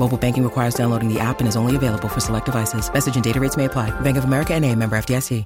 Mobile 0.00 0.16
banking 0.16 0.42
requires 0.42 0.74
downloading 0.74 1.12
the 1.12 1.20
app 1.20 1.40
and 1.40 1.48
is 1.48 1.56
only 1.56 1.76
available 1.76 2.08
for 2.08 2.20
select 2.20 2.46
devices. 2.46 2.90
Message 2.92 3.16
and 3.16 3.22
data 3.22 3.38
rates 3.38 3.56
may 3.56 3.66
apply. 3.66 3.90
Bank 4.00 4.16
of 4.16 4.24
America 4.24 4.54
and 4.54 4.64
a 4.64 4.74
member 4.74 4.96
FDIC. 4.96 5.44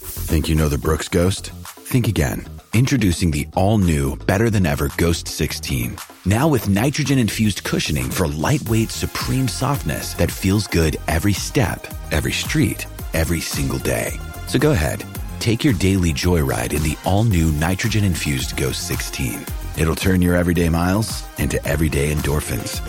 Think 0.00 0.48
you 0.48 0.54
know 0.54 0.68
the 0.68 0.78
Brooks 0.78 1.08
Ghost? 1.08 1.50
Think 1.90 2.06
again. 2.06 2.46
Introducing 2.72 3.30
the 3.30 3.48
all-new, 3.54 4.16
better-than-ever 4.16 4.90
Ghost 4.96 5.26
16. 5.26 5.96
Now 6.26 6.46
with 6.46 6.68
nitrogen-infused 6.68 7.64
cushioning 7.64 8.10
for 8.10 8.28
lightweight, 8.28 8.90
supreme 8.90 9.48
softness 9.48 10.12
that 10.14 10.30
feels 10.30 10.66
good 10.66 10.98
every 11.08 11.32
step, 11.32 11.86
every 12.12 12.30
street, 12.32 12.86
every 13.14 13.40
single 13.40 13.78
day. 13.78 14.12
So 14.46 14.58
go 14.58 14.70
ahead, 14.70 15.02
take 15.40 15.64
your 15.64 15.74
daily 15.74 16.12
joyride 16.12 16.74
in 16.74 16.82
the 16.82 16.96
all-new 17.04 17.50
nitrogen-infused 17.52 18.56
Ghost 18.56 18.86
16. 18.86 19.44
It'll 19.78 19.96
turn 19.96 20.20
your 20.22 20.36
everyday 20.36 20.68
miles 20.68 21.24
into 21.38 21.64
everyday 21.66 22.12
endorphins. 22.12 22.82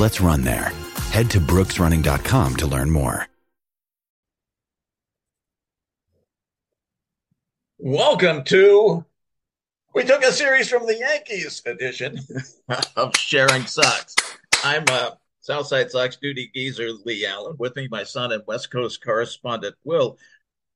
Let's 0.00 0.18
run 0.18 0.40
there. 0.40 0.72
Head 1.12 1.28
to 1.32 1.40
brooksrunning.com 1.40 2.56
to 2.56 2.66
learn 2.66 2.90
more. 2.90 3.26
Welcome 7.76 8.44
to 8.44 9.04
we 9.94 10.04
took 10.04 10.22
a 10.22 10.32
series 10.32 10.70
from 10.70 10.86
the 10.86 10.96
Yankees 10.96 11.60
edition 11.66 12.18
of 12.96 13.14
Sharing 13.14 13.66
Sox. 13.66 14.14
I'm 14.64 14.84
uh, 14.88 15.10
Southside 15.40 15.90
Sox 15.90 16.16
duty 16.16 16.50
geezer 16.54 16.88
Leigh 17.04 17.26
Allan. 17.26 17.56
With 17.58 17.76
me, 17.76 17.86
my 17.90 18.04
son 18.04 18.32
and 18.32 18.42
West 18.46 18.70
Coast 18.70 19.04
correspondent 19.04 19.74
Will, 19.84 20.16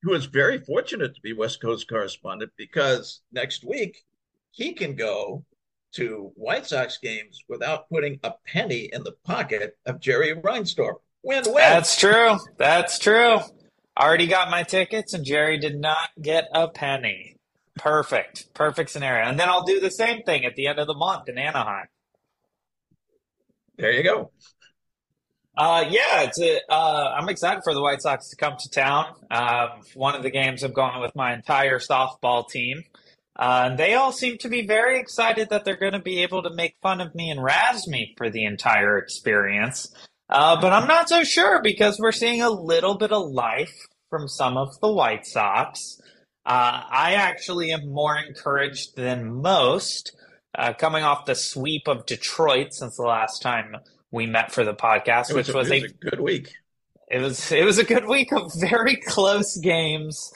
who 0.03 0.12
is 0.12 0.27
very 0.27 0.59
fortunate 0.59 1.15
to 1.15 1.21
be 1.22 1.32
West 1.32 1.62
Coast 1.62 1.88
correspondent 1.88 2.53
because 2.59 3.22
next 3.32 3.65
week 3.65 4.04
he 4.50 4.75
can 4.75 4.94
go 4.94 5.47
to 5.94 6.32
White 6.37 6.66
Sox 6.66 6.99
games 6.99 7.41
without 7.49 7.88
putting 7.88 8.21
a 8.22 8.34
penny 8.47 8.91
in 8.93 9.05
the 9.05 9.12
pocket 9.25 9.77
of 9.87 10.00
Jerry 10.00 10.34
Reinsdorf. 10.34 10.97
Win 11.22 11.44
win. 11.47 11.55
That's 11.55 11.97
true. 11.99 12.38
That's 12.59 12.99
true. 12.99 13.38
I 13.97 14.04
Already 14.04 14.27
got 14.27 14.50
my 14.50 14.65
tickets, 14.65 15.15
and 15.15 15.25
Jerry 15.25 15.59
did 15.59 15.78
not 15.78 16.10
get 16.21 16.49
a 16.53 16.69
penny. 16.69 17.37
Perfect. 17.77 18.53
Perfect 18.54 18.91
scenario. 18.91 19.28
And 19.28 19.38
then 19.38 19.49
I'll 19.49 19.65
do 19.65 19.81
the 19.81 19.91
same 19.91 20.22
thing 20.22 20.44
at 20.44 20.56
the 20.56 20.66
end 20.66 20.78
of 20.78 20.87
the 20.87 20.94
month 20.94 21.28
in 21.28 21.38
Anaheim. 21.38 21.87
There 23.77 23.93
you 23.93 24.03
go. 24.03 24.31
Uh, 25.56 25.84
yeah, 25.88 26.22
it's 26.22 26.41
a, 26.41 26.60
uh, 26.69 27.15
I'm 27.16 27.28
excited 27.28 27.62
for 27.62 27.75
the 27.75 27.81
White 27.81 28.03
Sox 28.03 28.31
to 28.31 28.37
come 28.37 28.56
to 28.59 28.71
town. 28.71 29.15
Um, 29.31 29.69
one 29.94 30.16
of 30.16 30.22
the 30.22 30.31
games 30.31 30.65
I'm 30.65 30.72
going 30.72 31.00
with 31.00 31.15
my 31.15 31.33
entire 31.33 31.78
softball 31.78 32.49
team. 32.49 32.84
Uh, 33.37 33.65
and 33.67 33.78
they 33.78 33.95
all 33.95 34.12
seem 34.12 34.39
to 34.39 34.49
be 34.49 34.67
very 34.67 34.99
excited 34.99 35.49
that 35.50 35.65
they're 35.65 35.77
going 35.77 35.93
to 35.93 35.99
be 35.99 36.22
able 36.22 36.43
to 36.43 36.55
make 36.55 36.77
fun 36.81 37.00
of 37.00 37.15
me 37.15 37.31
and 37.31 37.43
razz 37.43 37.89
me 37.89 38.15
for 38.17 38.31
the 38.31 38.45
entire 38.45 38.97
experience. 38.99 39.93
Uh, 40.28 40.61
but 40.61 40.72
I'm 40.72 40.87
not 40.87 41.09
so 41.09 41.25
sure 41.25 41.61
because 41.61 41.99
we're 41.99 42.12
seeing 42.12 42.43
a 42.43 42.50
little 42.50 42.97
bit 42.97 43.12
of 43.12 43.31
life 43.31 43.75
from 44.09 44.28
some 44.28 44.56
of 44.56 44.78
the 44.81 44.93
White 44.93 45.27
Sox. 45.27 46.00
Uh, 46.47 46.83
I 46.89 47.15
actually 47.15 47.72
am 47.72 47.89
more 47.89 48.17
encouraged 48.17 48.97
than 48.97 49.43
most 49.43 50.16
uh, 50.56 50.72
coming 50.72 51.03
off 51.03 51.27
the 51.27 51.34
sweep 51.34 51.89
of 51.89 52.06
Detroit 52.06 52.72
since 52.72 52.97
the 52.97 53.03
last 53.03 53.43
time 53.43 53.77
we 54.12 54.27
met 54.27 54.53
for 54.53 54.65
the 54.65 54.75
podcast, 54.75 55.34
was 55.34 55.49
which 55.49 55.55
was, 55.55 55.71
a, 55.71 55.83
was 55.83 55.83
a, 55.83 55.87
a 55.87 56.11
good 56.11 56.21
week. 56.21 56.53
It 57.11 57.19
was 57.19 57.51
it 57.51 57.65
was 57.65 57.78
a 57.78 57.84
good 57.84 58.06
week 58.06 58.33
of 58.33 58.53
very 58.61 58.97
close 58.97 59.56
games 59.59 60.33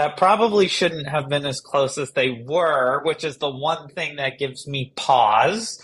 that 0.00 0.16
probably 0.16 0.66
shouldn't 0.66 1.06
have 1.06 1.28
been 1.28 1.44
as 1.44 1.60
close 1.60 1.98
as 1.98 2.10
they 2.12 2.42
were, 2.46 3.02
which 3.04 3.22
is 3.22 3.36
the 3.36 3.50
one 3.50 3.88
thing 3.88 4.16
that 4.16 4.38
gives 4.38 4.66
me 4.66 4.92
pause 4.96 5.78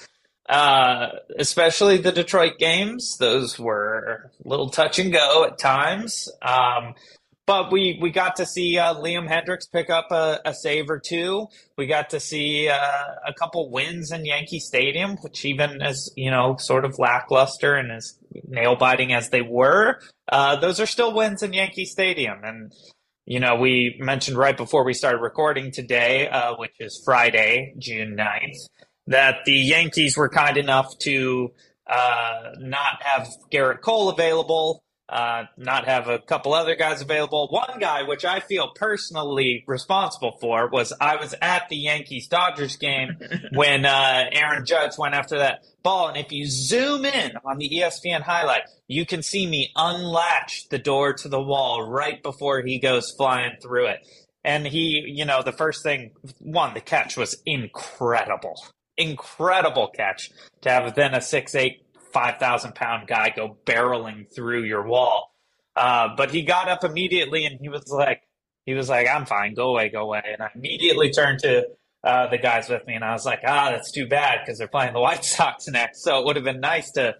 uh, 0.49 1.09
especially 1.39 1.97
the 1.97 2.13
Detroit 2.13 2.59
games. 2.59 3.17
Those 3.19 3.59
were 3.59 4.31
a 4.45 4.49
little 4.49 4.71
touch 4.71 4.99
and 4.99 5.13
go 5.13 5.45
at 5.45 5.59
times. 5.59 6.29
Um, 6.41 6.95
but 7.47 7.71
we, 7.71 7.99
we 8.01 8.11
got 8.11 8.37
to 8.37 8.47
see 8.47 8.77
uh, 8.77 8.95
Liam 8.95 9.29
Hendriks 9.29 9.71
pick 9.71 9.89
up 9.89 10.11
a, 10.11 10.41
a, 10.45 10.53
save 10.53 10.91
or 10.91 10.99
two. 10.99 11.47
We 11.79 11.87
got 11.87 12.11
to 12.11 12.19
see 12.19 12.69
uh, 12.69 13.05
a 13.25 13.33
couple 13.35 13.71
wins 13.71 14.11
in 14.11 14.25
Yankee 14.25 14.59
Stadium, 14.59 15.17
which 15.19 15.45
even 15.45 15.81
as 15.81 16.11
you 16.17 16.31
know, 16.31 16.57
sort 16.59 16.85
of 16.85 16.99
lackluster 16.99 17.77
and 17.77 17.93
as 17.93 18.19
nail 18.49 18.75
biting 18.75 19.13
as 19.13 19.31
they 19.31 19.43
were, 19.43 20.01
uh, 20.29 20.57
those 20.57 20.81
are 20.81 20.87
still 20.87 21.15
wins 21.15 21.45
in 21.45 21.53
Yankee 21.53 21.85
Stadium. 21.85 22.39
And 22.43 22.73
you 23.27 23.41
know, 23.41 23.57
we 23.57 23.97
mentioned 23.99 24.39
right 24.39 24.57
before 24.57 24.85
we 24.85 24.95
started 24.95 25.19
recording 25.19 25.73
today, 25.73 26.29
uh, 26.29 26.55
which 26.55 26.75
is 26.79 27.03
Friday, 27.05 27.75
June 27.77 28.17
9th, 28.17 28.69
that 29.09 29.39
the 29.45 29.53
Yankees 29.53 30.17
were 30.17 30.29
kind 30.29 30.57
enough 30.57 30.97
to 30.99 31.51
uh, 31.89 32.53
not 32.59 33.03
have 33.03 33.29
Gerrit 33.53 33.81
Cole 33.81 34.09
available, 34.11 34.85
uh, 35.09 35.45
not 35.57 35.87
have 35.87 36.09
a 36.09 36.19
couple 36.19 36.53
other 36.53 36.75
guys 36.75 37.01
available. 37.01 37.47
One 37.49 37.79
guy, 37.79 38.03
which 38.03 38.25
I 38.25 38.41
feel 38.41 38.73
personally 38.75 39.63
responsible 39.67 40.37
for, 40.41 40.69
was 40.69 40.93
I 41.01 41.17
was 41.17 41.35
at 41.41 41.69
the 41.69 41.77
Yankees 41.77 42.27
Dodgers 42.27 42.77
game 42.77 43.17
when 43.53 43.85
uh, 43.85 44.25
Aaron 44.33 44.67
Judge 44.67 44.99
went 44.99 45.15
after 45.15 45.39
that 45.39 45.65
ball. 45.83 46.09
And 46.09 46.17
if 46.17 46.33
you 46.33 46.47
zoom 46.47 47.05
in 47.05 47.33
on 47.45 47.59
the 47.59 47.69
ESPN 47.69 48.23
highlight, 48.23 48.63
you 48.89 49.07
can 49.07 49.23
see 49.23 49.47
me 49.47 49.71
unlatch 49.77 50.69
the 50.71 50.79
door 50.79 51.13
to 51.15 51.29
the 51.29 51.41
wall 51.41 51.89
right 51.89 52.21
before 52.23 52.63
he 52.63 52.79
goes 52.79 53.13
flying 53.13 53.57
through 53.63 53.87
it. 53.87 54.07
And 54.43 54.67
he, 54.67 55.05
you 55.07 55.25
know, 55.25 55.43
the 55.43 55.53
first 55.53 55.83
thing, 55.83 56.13
one, 56.39 56.75
the 56.75 56.81
catch 56.81 57.17
was 57.17 57.41
incredible 57.47 58.57
incredible 58.99 59.89
catch 59.89 60.31
to 60.63 60.71
have 60.71 60.95
then 60.95 61.15
a 61.15 61.21
six 61.21 61.55
eight 61.55 61.83
five 62.17 62.39
thousand 62.39 62.75
pound 62.75 63.07
guy 63.07 63.29
go 63.29 63.59
barreling 63.67 64.25
through 64.35 64.63
your 64.63 64.87
wall. 64.87 65.35
Uh, 65.77 66.09
but 66.17 66.31
he 66.31 66.41
got 66.41 66.67
up 66.67 66.83
immediately 66.83 67.45
and 67.45 67.61
he 67.61 67.69
was 67.69 67.87
like, 67.89 68.23
he 68.65 68.73
was 68.73 68.89
like, 68.89 69.07
I'm 69.07 69.27
fine, 69.27 69.53
go 69.53 69.69
away, 69.69 69.91
go 69.91 70.01
away. 70.01 70.23
And 70.25 70.41
I 70.41 70.49
immediately 70.55 71.11
turned 71.11 71.41
to 71.41 71.67
uh, 72.03 72.29
the 72.29 72.39
guys 72.39 72.71
with 72.71 72.87
me 72.87 72.95
and 72.95 73.05
I 73.05 73.13
was 73.13 73.27
like, 73.27 73.41
ah, 73.47 73.69
that's 73.71 73.93
too 73.93 74.07
bad 74.07 74.39
because 74.43 74.57
they're 74.57 74.67
playing 74.67 74.95
the 74.95 75.01
White 75.01 75.25
Sox 75.37 75.69
next. 75.69 76.03
So 76.03 76.19
it 76.19 76.25
would 76.25 76.37
have 76.37 76.45
been 76.47 76.61
nice 76.61 76.91
to 76.93 77.17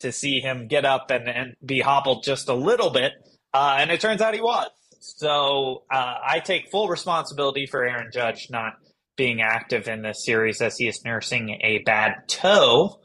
to 0.00 0.10
see 0.10 0.40
him 0.40 0.66
get 0.66 0.84
up 0.84 1.10
and, 1.10 1.28
and 1.28 1.54
be 1.64 1.78
hobbled 1.78 2.24
just 2.24 2.48
a 2.48 2.54
little 2.54 2.90
bit. 2.90 3.12
Uh, 3.54 3.76
and 3.78 3.92
it 3.92 4.00
turns 4.00 4.20
out 4.20 4.34
he 4.34 4.40
was. 4.40 4.70
So 4.98 5.84
uh, 5.92 6.14
I 6.26 6.40
take 6.40 6.70
full 6.70 6.88
responsibility 6.88 7.66
for 7.66 7.84
Aaron 7.84 8.10
Judge 8.12 8.48
not 8.50 8.72
being 9.16 9.42
active 9.42 9.86
in 9.86 10.02
this 10.02 10.24
series 10.24 10.60
as 10.60 10.76
he 10.76 10.88
is 10.88 11.04
nursing 11.04 11.50
a 11.62 11.82
bad 11.84 12.14
toe. 12.26 12.99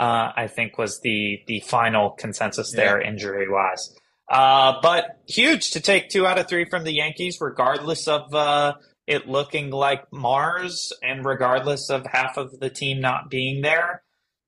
Uh, 0.00 0.32
I 0.34 0.46
think 0.46 0.78
was 0.78 1.00
the 1.00 1.42
the 1.46 1.60
final 1.60 2.12
consensus 2.12 2.72
there, 2.72 3.02
yeah. 3.02 3.08
injury 3.08 3.50
wise. 3.50 3.94
Uh, 4.30 4.80
but 4.80 5.20
huge 5.28 5.72
to 5.72 5.80
take 5.80 6.08
two 6.08 6.26
out 6.26 6.38
of 6.38 6.48
three 6.48 6.64
from 6.64 6.84
the 6.84 6.94
Yankees, 6.94 7.38
regardless 7.38 8.08
of 8.08 8.34
uh, 8.34 8.76
it 9.06 9.28
looking 9.28 9.70
like 9.70 10.10
Mars 10.10 10.92
and 11.02 11.22
regardless 11.22 11.90
of 11.90 12.06
half 12.06 12.38
of 12.38 12.60
the 12.60 12.70
team 12.70 13.02
not 13.02 13.28
being 13.28 13.60
there. 13.60 14.02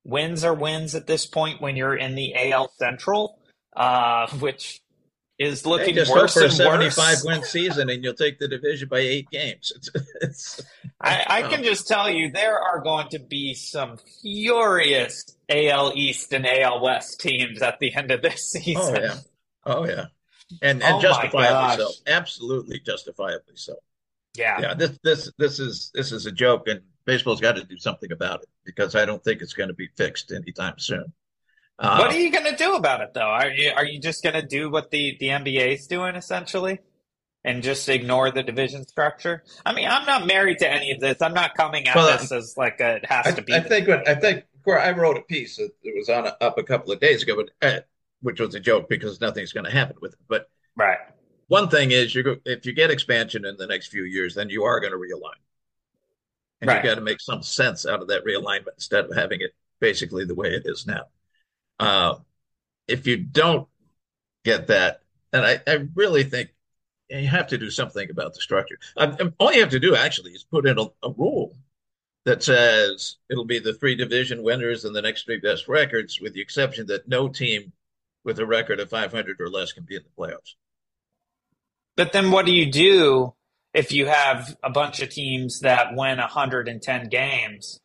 Wins 0.04 0.43
are 0.43 0.54
wins 0.54 0.94
at 0.94 1.06
this 1.06 1.26
point 1.26 1.60
when 1.60 1.76
you're 1.76 1.96
in 1.96 2.14
the 2.14 2.32
AL 2.34 2.72
Central, 2.78 3.38
uh, 3.76 4.28
which 4.38 4.81
is 5.42 5.66
looking 5.66 5.94
hey, 5.94 6.04
worse 6.08 6.34
for 6.34 6.44
a 6.44 6.50
75 6.50 6.96
worse. 6.96 7.24
win 7.24 7.42
season 7.42 7.90
and 7.90 8.02
you'll 8.04 8.14
take 8.14 8.38
the 8.38 8.48
division 8.48 8.88
by 8.88 8.98
eight 8.98 9.28
games. 9.30 9.72
It's, 9.82 9.90
it's, 10.20 10.60
I, 11.00 11.24
I 11.26 11.42
oh. 11.42 11.48
can 11.48 11.64
just 11.64 11.88
tell 11.88 12.08
you 12.08 12.30
there 12.30 12.58
are 12.58 12.80
going 12.80 13.08
to 13.10 13.18
be 13.18 13.54
some 13.54 13.98
furious 14.20 15.24
AL 15.48 15.92
East 15.96 16.32
and 16.32 16.46
AL 16.46 16.82
West 16.82 17.20
teams 17.20 17.60
at 17.62 17.78
the 17.80 17.94
end 17.94 18.10
of 18.10 18.22
this 18.22 18.50
season. 18.52 18.96
Oh 18.96 19.00
yeah, 19.00 19.14
oh 19.66 19.86
yeah, 19.86 20.06
and 20.62 20.82
and 20.82 20.96
Oh, 20.96 21.00
justifiably 21.00 21.84
so. 21.84 21.90
Absolutely 22.06 22.80
justifiably 22.80 23.56
so. 23.56 23.74
Yeah. 24.36 24.60
Yeah, 24.60 24.74
this 24.74 24.98
this 25.02 25.32
this 25.38 25.58
is 25.58 25.90
this 25.94 26.12
is 26.12 26.26
a 26.26 26.32
joke, 26.32 26.68
and 26.68 26.80
baseball's 27.04 27.40
got 27.40 27.56
to 27.56 27.64
do 27.64 27.78
something 27.78 28.12
about 28.12 28.42
it 28.42 28.48
because 28.64 28.94
I 28.94 29.04
don't 29.04 29.22
think 29.22 29.42
it's 29.42 29.54
going 29.54 29.68
to 29.68 29.74
be 29.74 29.88
fixed 29.96 30.32
anytime 30.32 30.78
soon. 30.78 31.12
Uh, 31.78 31.96
what 31.96 32.10
are 32.12 32.19
you 32.19 32.30
going 32.30 32.44
to 32.44 32.56
do 32.56 32.74
about 32.74 33.00
it, 33.00 33.12
though? 33.14 33.20
Are 33.22 33.50
you 33.50 33.72
are 33.74 33.84
you 33.84 33.98
just 34.00 34.22
going 34.22 34.34
to 34.34 34.42
do 34.46 34.70
what 34.70 34.90
the 34.90 35.16
the 35.19 35.28
NBA 35.28 35.74
is 35.74 35.86
doing 35.86 36.14
essentially, 36.14 36.80
and 37.44 37.62
just 37.62 37.88
ignore 37.88 38.30
the 38.30 38.42
division 38.42 38.86
structure? 38.86 39.44
I 39.66 39.72
mean, 39.74 39.88
I'm 39.88 40.06
not 40.06 40.26
married 40.26 40.58
to 40.60 40.70
any 40.70 40.92
of 40.92 41.00
this. 41.00 41.22
I'm 41.22 41.34
not 41.34 41.54
coming 41.56 41.88
at 41.88 41.94
Well, 41.94 42.06
this 42.06 42.32
as 42.32 42.54
like 42.56 42.80
a, 42.80 42.96
it 42.96 43.06
has 43.06 43.26
I, 43.26 43.32
to 43.32 43.42
be. 43.42 43.54
I 43.54 43.60
think 43.60 43.88
when 43.88 44.02
I 44.06 44.14
think 44.14 44.44
Cor- 44.64 44.78
I 44.80 44.90
wrote 44.92 45.16
a 45.16 45.22
piece 45.22 45.56
that 45.56 45.70
it 45.82 45.94
was 45.96 46.08
on 46.08 46.26
up 46.40 46.58
a 46.58 46.62
couple 46.62 46.92
of 46.92 47.00
days 47.00 47.22
ago, 47.22 47.36
but 47.36 47.50
uh, 47.66 47.80
which 48.20 48.40
was 48.40 48.54
a 48.54 48.60
joke 48.60 48.88
because 48.88 49.20
nothing's 49.20 49.52
going 49.52 49.64
to 49.64 49.70
happen 49.70 49.96
with 50.00 50.12
it. 50.14 50.19
But 50.28 50.48
right. 50.76 50.98
one 51.48 51.69
thing 51.69 51.92
is, 51.92 52.14
you 52.14 52.40
if 52.44 52.66
you 52.66 52.72
get 52.72 52.90
expansion 52.90 53.44
in 53.44 53.56
the 53.56 53.66
next 53.66 53.88
few 53.88 54.04
years, 54.04 54.34
then 54.34 54.48
you 54.50 54.64
are 54.64 54.80
going 54.80 54.92
to 54.92 54.98
realign, 54.98 55.38
and 56.60 56.69
Right. 56.69 56.82
you 56.82 56.82
got 56.82 56.94
to 56.94 57.00
make 57.00 57.20
some 57.20 57.42
sense 57.42 57.86
out 57.86 58.00
of 58.02 58.08
that 58.08 58.24
realignment 58.24 58.74
instead 58.76 59.04
of 59.06 59.14
having 59.16 59.40
it 59.40 59.54
basically 59.80 60.24
the 60.24 60.34
way 60.34 60.48
it 60.48 60.62
is 60.64 60.86
now. 60.86 61.02
Uh, 61.82 62.14
if 62.87 63.08
you 63.08 63.17
don't 63.17 63.67
get 64.44 64.69
that, 64.69 65.00
and 65.32 65.44
I, 65.44 65.61
I 65.67 65.88
really 65.96 66.23
think 66.23 66.50
you 67.11 67.26
have 67.26 67.49
to 67.49 67.58
do 67.58 67.70
something 67.70 68.08
about 68.08 68.34
the 68.34 68.40
structure. 68.40 68.79
I, 68.96 69.17
all 69.38 69.52
you 69.52 69.61
have 69.62 69.70
to 69.70 69.81
do 69.81 69.96
actually 69.96 70.31
is 70.31 70.44
put 70.44 70.64
in 70.64 70.79
a, 70.79 70.84
a 71.02 71.11
rule 71.11 71.56
that 72.25 72.44
says 72.44 73.17
it'll 73.29 73.44
be 73.44 73.58
the 73.58 73.75
three 73.75 73.96
division 73.96 74.44
winners 74.44 74.84
and 74.84 74.94
the 74.94 75.02
next 75.02 75.25
three 75.25 75.40
best 75.40 75.67
records, 75.67 76.20
with 76.20 76.34
the 76.34 76.40
exception 76.40 76.87
that 76.87 77.08
no 77.08 77.29
team 77.29 77.73
with 78.23 78.38
a 78.38 78.46
record 78.46 78.79
of 78.79 78.88
500 78.88 79.40
or 79.40 79.50
less 79.50 79.73
can 79.73 79.82
be 79.82 79.96
in 79.96 80.02
the 80.05 80.23
playoffs. 80.23 80.55
But 81.96 82.12
then 82.12 82.31
what 82.31 82.46
do 82.46 82.52
you 82.52 82.70
do 82.70 83.34
if 83.75 83.90
you 83.90 84.06
have 84.06 84.56
a 84.62 84.70
bunch 84.70 85.02
of 85.02 85.08
teams 85.08 85.58
that 85.61 85.96
win 85.96 86.19
110 86.19 87.08
games 87.08 87.81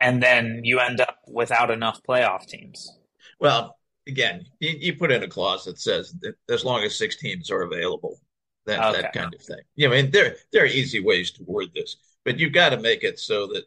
and 0.00 0.22
then 0.22 0.60
you 0.62 0.78
end 0.78 1.00
up 1.00 1.18
without 1.26 1.72
enough 1.72 2.00
playoff 2.08 2.46
teams? 2.46 2.96
Well, 3.40 3.76
again, 4.06 4.46
you, 4.60 4.70
you 4.78 4.94
put 4.96 5.10
in 5.10 5.22
a 5.22 5.28
clause 5.28 5.64
that 5.64 5.78
says 5.80 6.14
that 6.20 6.34
as 6.48 6.64
long 6.64 6.82
as 6.84 6.96
six 6.96 7.16
teams 7.16 7.50
are 7.50 7.62
available, 7.62 8.20
that 8.66 8.80
Okay. 8.80 9.02
that 9.02 9.12
kind 9.12 9.34
of 9.34 9.40
thing. 9.42 9.60
You 9.76 9.88
know, 9.88 9.94
I 9.94 10.02
mean, 10.02 10.10
there 10.10 10.36
there 10.52 10.62
are 10.62 10.66
easy 10.66 11.00
ways 11.00 11.30
to 11.32 11.44
word 11.44 11.68
this, 11.74 11.96
but 12.24 12.38
you've 12.38 12.52
got 12.52 12.70
to 12.70 12.76
make 12.78 13.02
it 13.04 13.18
so 13.18 13.46
that 13.48 13.64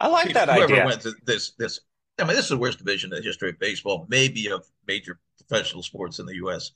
I 0.00 0.08
like 0.08 0.32
that 0.34 0.48
whoever 0.48 0.72
idea. 0.74 0.86
wins 0.86 1.06
this 1.24 1.52
this. 1.52 1.80
I 2.18 2.24
mean, 2.24 2.34
this 2.34 2.44
is 2.46 2.50
the 2.50 2.56
worst 2.56 2.78
division 2.78 3.12
in 3.12 3.18
the 3.18 3.22
history 3.26 3.50
of 3.50 3.58
baseball, 3.58 4.06
maybe 4.08 4.48
of 4.48 4.64
major 4.86 5.18
professional 5.46 5.82
sports 5.82 6.18
in 6.18 6.26
the 6.26 6.36
U.S., 6.36 6.70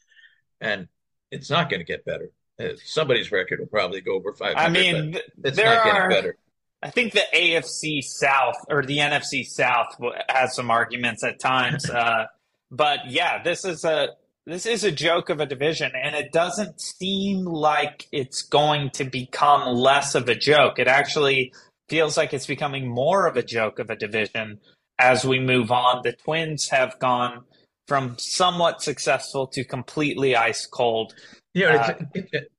and 0.60 0.86
it's 1.30 1.48
not 1.48 1.70
going 1.70 1.80
to 1.80 1.84
get 1.84 2.04
better. 2.04 2.30
Uh, 2.60 2.76
Somebody's 2.84 3.32
record 3.32 3.58
will 3.58 3.66
probably 3.66 4.02
go 4.02 4.14
over 4.14 4.34
five. 4.34 4.54
I 4.56 4.68
mean, 4.68 5.16
it's 5.42 5.56
there 5.56 5.66
not 5.66 5.84
getting 5.84 6.08
better. 6.10 6.36
I 6.82 6.90
think 6.90 7.12
the 7.12 7.24
AFC 7.34 8.02
South 8.02 8.56
or 8.68 8.82
the 8.82 8.98
NFC 8.98 9.44
South 9.44 9.88
has 10.28 10.54
some 10.54 10.70
arguments 10.70 11.22
at 11.22 11.38
times, 11.38 11.88
uh, 11.90 12.26
but 12.70 13.00
yeah, 13.10 13.42
this 13.42 13.64
is 13.64 13.84
a 13.84 14.08
this 14.46 14.66
is 14.66 14.84
a 14.84 14.90
joke 14.90 15.28
of 15.28 15.40
a 15.40 15.46
division, 15.46 15.92
and 15.94 16.14
it 16.14 16.32
doesn't 16.32 16.80
seem 16.80 17.44
like 17.44 18.08
it's 18.10 18.42
going 18.42 18.90
to 18.90 19.04
become 19.04 19.74
less 19.74 20.14
of 20.14 20.28
a 20.28 20.34
joke. 20.34 20.78
It 20.78 20.88
actually 20.88 21.52
feels 21.88 22.16
like 22.16 22.32
it's 22.32 22.46
becoming 22.46 22.88
more 22.88 23.26
of 23.26 23.36
a 23.36 23.42
joke 23.42 23.78
of 23.78 23.90
a 23.90 23.96
division 23.96 24.60
as 24.98 25.24
we 25.24 25.38
move 25.38 25.70
on. 25.70 26.00
The 26.02 26.12
Twins 26.12 26.68
have 26.70 26.98
gone 26.98 27.44
from 27.86 28.16
somewhat 28.18 28.82
successful 28.82 29.46
to 29.48 29.64
completely 29.64 30.34
ice 30.36 30.66
cold. 30.66 31.14
Know, 31.54 31.68
Uh, 31.68 31.94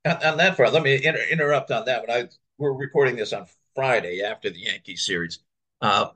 on, 0.05 0.23
on 0.23 0.37
that 0.37 0.55
front, 0.57 0.73
let 0.73 0.83
me 0.83 1.03
inter- 1.03 1.25
interrupt 1.31 1.71
on 1.71 1.85
that 1.85 2.07
one. 2.07 2.17
I 2.17 2.27
we're 2.57 2.73
recording 2.73 3.15
this 3.15 3.33
on 3.33 3.47
Friday 3.75 4.21
after 4.21 4.49
the 4.49 4.59
Yankees 4.59 5.05
series, 5.05 5.39
uh, 5.81 6.09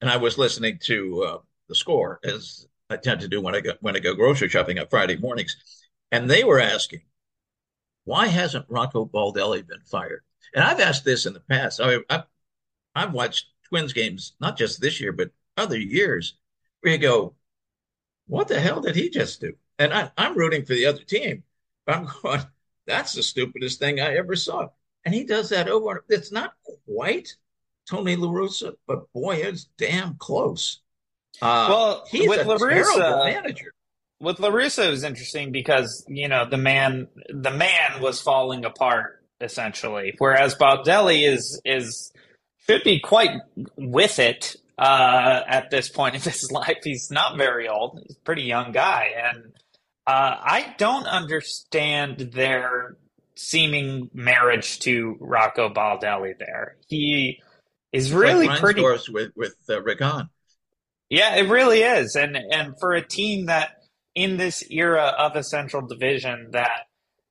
and 0.00 0.10
I 0.10 0.16
was 0.16 0.38
listening 0.38 0.78
to 0.84 1.24
uh, 1.24 1.38
the 1.68 1.74
score 1.74 2.20
as 2.24 2.66
I 2.90 2.96
tend 2.96 3.20
to 3.20 3.28
do 3.28 3.40
when 3.40 3.54
I 3.54 3.60
go 3.60 3.72
when 3.80 3.96
I 3.96 4.00
go 4.00 4.14
grocery 4.14 4.48
shopping 4.48 4.78
on 4.78 4.86
Friday 4.88 5.16
mornings, 5.16 5.56
and 6.12 6.28
they 6.28 6.44
were 6.44 6.60
asking, 6.60 7.02
why 8.04 8.26
hasn't 8.26 8.66
Rocco 8.68 9.04
Baldelli 9.04 9.66
been 9.66 9.82
fired? 9.82 10.22
And 10.54 10.64
I've 10.64 10.80
asked 10.80 11.04
this 11.04 11.26
in 11.26 11.34
the 11.34 11.40
past. 11.40 11.80
I, 11.80 11.98
I've 12.08 12.24
I've 12.94 13.12
watched 13.12 13.46
Twins 13.68 13.92
games 13.92 14.32
not 14.40 14.56
just 14.56 14.80
this 14.80 15.00
year 15.00 15.12
but 15.12 15.30
other 15.56 15.78
years, 15.78 16.38
where 16.80 16.94
you 16.94 16.98
go, 16.98 17.34
what 18.26 18.48
the 18.48 18.60
hell 18.60 18.80
did 18.80 18.96
he 18.96 19.10
just 19.10 19.40
do? 19.40 19.54
And 19.78 19.92
I, 19.92 20.10
I'm 20.16 20.36
rooting 20.36 20.64
for 20.64 20.74
the 20.74 20.86
other 20.86 21.02
team. 21.02 21.42
I'm 21.86 22.08
going, 22.22 22.42
that's 22.86 23.12
the 23.12 23.22
stupidest 23.22 23.78
thing 23.78 24.00
I 24.00 24.16
ever 24.16 24.36
saw. 24.36 24.68
And 25.04 25.14
he 25.14 25.24
does 25.24 25.50
that 25.50 25.68
over. 25.68 26.04
It's 26.08 26.32
not 26.32 26.52
quite 26.86 27.28
Tony 27.88 28.16
La 28.16 28.28
Russa, 28.28 28.74
but 28.86 29.10
boy, 29.12 29.36
it's 29.36 29.64
damn 29.78 30.16
close. 30.16 30.80
Uh, 31.40 31.66
Well, 31.70 32.04
he's 32.10 32.28
with 32.28 32.40
a 32.40 32.58
terrible 32.58 33.24
manager. 33.24 33.72
with 34.20 34.40
La 34.40 34.50
Russa 34.50 34.88
it 34.88 34.90
was 34.90 35.04
interesting 35.04 35.52
because 35.52 36.04
you 36.08 36.28
know 36.28 36.44
the 36.48 36.56
man 36.56 37.08
the 37.30 37.50
man 37.52 38.00
was 38.00 38.20
falling 38.20 38.64
apart 38.64 39.22
essentially, 39.40 40.14
whereas 40.18 40.56
Baldelli 40.56 41.26
is 41.26 41.60
is 41.64 42.12
should 42.66 42.82
be 42.82 42.98
quite 43.00 43.30
with 43.76 44.18
it 44.18 44.56
uh, 44.76 45.42
at 45.46 45.70
this 45.70 45.88
point 45.88 46.16
in 46.16 46.20
his 46.32 46.50
life. 46.52 46.78
He's 46.82 47.10
not 47.10 47.38
very 47.38 47.68
old; 47.68 48.00
he's 48.06 48.16
a 48.16 48.20
pretty 48.20 48.42
young 48.42 48.72
guy, 48.72 49.12
and 49.16 49.52
uh, 50.06 50.36
I 50.40 50.74
don't 50.76 51.06
understand 51.06 52.18
their 52.32 52.96
seeming 53.38 54.10
marriage 54.12 54.80
to 54.80 55.16
Rocco 55.20 55.68
Baldelli. 55.72 56.34
There, 56.38 56.76
he 56.88 57.40
is 57.92 58.12
really 58.12 58.46
like 58.46 58.60
pretty. 58.60 58.82
With 58.82 59.30
with 59.36 59.54
uh, 59.68 59.80
Hahn. 59.98 60.28
Yeah, 61.08 61.36
it 61.36 61.48
really 61.48 61.82
is. 61.82 62.16
And 62.16 62.36
and 62.36 62.74
for 62.78 62.92
a 62.92 63.06
team 63.06 63.46
that 63.46 63.70
in 64.14 64.36
this 64.36 64.64
era 64.70 65.14
of 65.16 65.36
a 65.36 65.44
central 65.44 65.86
division 65.86 66.48
that 66.50 66.86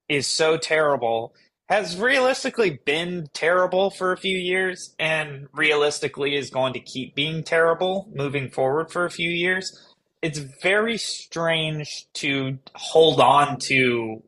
is 0.07 0.25
so 0.25 0.57
terrible 0.57 1.33
has 1.67 1.97
realistically 1.97 2.79
been 2.85 3.27
terrible 3.33 3.89
for 3.89 4.13
a 4.13 4.17
few 4.17 4.37
years 4.37 4.95
and 4.97 5.47
realistically 5.53 6.35
is 6.35 6.49
going 6.49 6.71
to 6.71 6.79
keep 6.79 7.13
being 7.13 7.43
terrible 7.43 8.09
moving 8.15 8.49
forward 8.49 8.89
for 8.89 9.03
a 9.03 9.11
few 9.11 9.29
years. 9.29 9.93
It's 10.21 10.39
very 10.39 10.97
strange 10.97 12.07
to 12.13 12.57
hold 12.73 13.19
on 13.19 13.59
to 13.63 14.23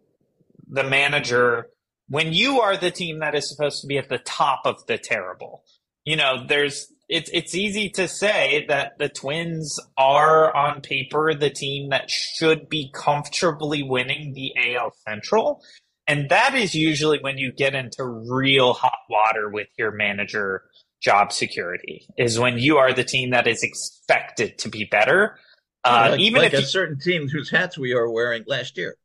the 0.69 0.83
manager 0.83 1.67
when 2.07 2.33
you 2.33 2.61
are 2.61 2.75
the 2.75 2.91
team 2.91 3.19
that 3.19 3.35
is 3.35 3.49
supposed 3.49 3.81
to 3.81 3.87
be 3.87 3.97
at 3.97 4.09
the 4.09 4.17
top 4.19 4.61
of 4.65 4.85
the 4.87 4.97
terrible. 4.97 5.63
You 6.05 6.15
know, 6.15 6.45
there's 6.47 6.91
it's 7.07 7.29
it's 7.33 7.55
easy 7.55 7.89
to 7.91 8.07
say 8.07 8.65
that 8.67 8.97
the 8.97 9.09
Twins 9.09 9.79
are 9.97 10.55
on 10.55 10.81
paper 10.81 11.33
the 11.33 11.49
team 11.49 11.89
that 11.89 12.09
should 12.09 12.69
be 12.69 12.91
comfortably 12.93 13.83
winning 13.83 14.33
the 14.33 14.53
AL 14.75 14.93
Central. 15.07 15.63
And 16.07 16.29
that 16.29 16.55
is 16.55 16.73
usually 16.73 17.19
when 17.19 17.37
you 17.37 17.51
get 17.51 17.75
into 17.75 18.03
real 18.03 18.73
hot 18.73 18.97
water 19.09 19.49
with 19.49 19.67
your 19.77 19.91
manager 19.91 20.63
job 21.01 21.31
security, 21.31 22.07
is 22.17 22.39
when 22.39 22.57
you 22.57 22.77
are 22.77 22.93
the 22.93 23.03
team 23.03 23.29
that 23.29 23.47
is 23.47 23.61
expected 23.61 24.57
to 24.59 24.69
be 24.69 24.85
better. 24.85 25.37
Uh, 25.83 26.09
like, 26.11 26.19
even 26.19 26.41
like 26.41 26.53
if 26.53 26.59
a 26.59 26.61
you, 26.61 26.67
certain 26.67 26.99
team 26.99 27.27
whose 27.27 27.49
hats 27.49 27.77
we 27.77 27.93
are 27.93 28.09
wearing 28.09 28.43
last 28.47 28.77
year. 28.77 28.95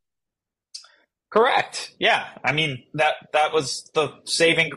Correct. 1.35 1.93
Yeah. 1.99 2.27
I 2.45 2.53
mean 2.53 2.85
that 2.95 3.15
that 3.33 3.53
was 3.53 3.91
the 3.95 4.13
saving 4.25 4.71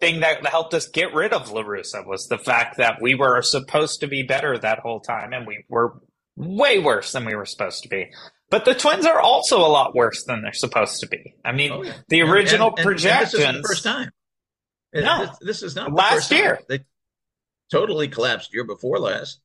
thing 0.00 0.20
that 0.20 0.44
helped 0.46 0.74
us 0.74 0.88
get 0.88 1.14
rid 1.14 1.32
of 1.32 1.52
La 1.52 1.62
Russa 1.62 2.04
was 2.04 2.26
the 2.26 2.38
fact 2.38 2.78
that 2.78 3.00
we 3.00 3.14
were 3.14 3.42
supposed 3.42 4.00
to 4.00 4.08
be 4.08 4.24
better 4.24 4.58
that 4.58 4.80
whole 4.80 4.98
time 5.00 5.32
and 5.32 5.46
we 5.46 5.64
were 5.68 6.00
way 6.36 6.78
worse 6.80 7.12
than 7.12 7.24
we 7.26 7.36
were 7.36 7.46
supposed 7.46 7.84
to 7.84 7.88
be. 7.88 8.10
But 8.50 8.64
the 8.64 8.74
Twins 8.74 9.06
are 9.06 9.20
also 9.20 9.58
a 9.60 9.68
lot 9.68 9.94
worse 9.94 10.24
than 10.24 10.42
they're 10.42 10.52
supposed 10.52 10.98
to 11.02 11.06
be. 11.06 11.36
I 11.44 11.52
mean, 11.52 11.70
Oh, 11.70 11.82
yeah. 11.84 11.92
the 12.08 12.22
original 12.22 12.68
and- 12.70 12.78
and- 12.78 12.86
and 12.86 12.86
projections. 12.86 13.32
this 13.32 13.44
is 13.48 13.54
the 13.62 13.62
first 13.68 13.84
time. 13.84 14.10
No. 14.92 15.26
this, 15.26 15.38
this 15.40 15.62
is 15.62 15.76
not 15.76 15.90
the 15.90 15.94
Last 15.94 16.12
first 16.14 16.30
time. 16.30 16.38
year. 16.40 16.60
They 16.68 16.80
totally 17.70 18.08
collapsed 18.08 18.52
year 18.52 18.64
before 18.64 18.98
last. 18.98 19.38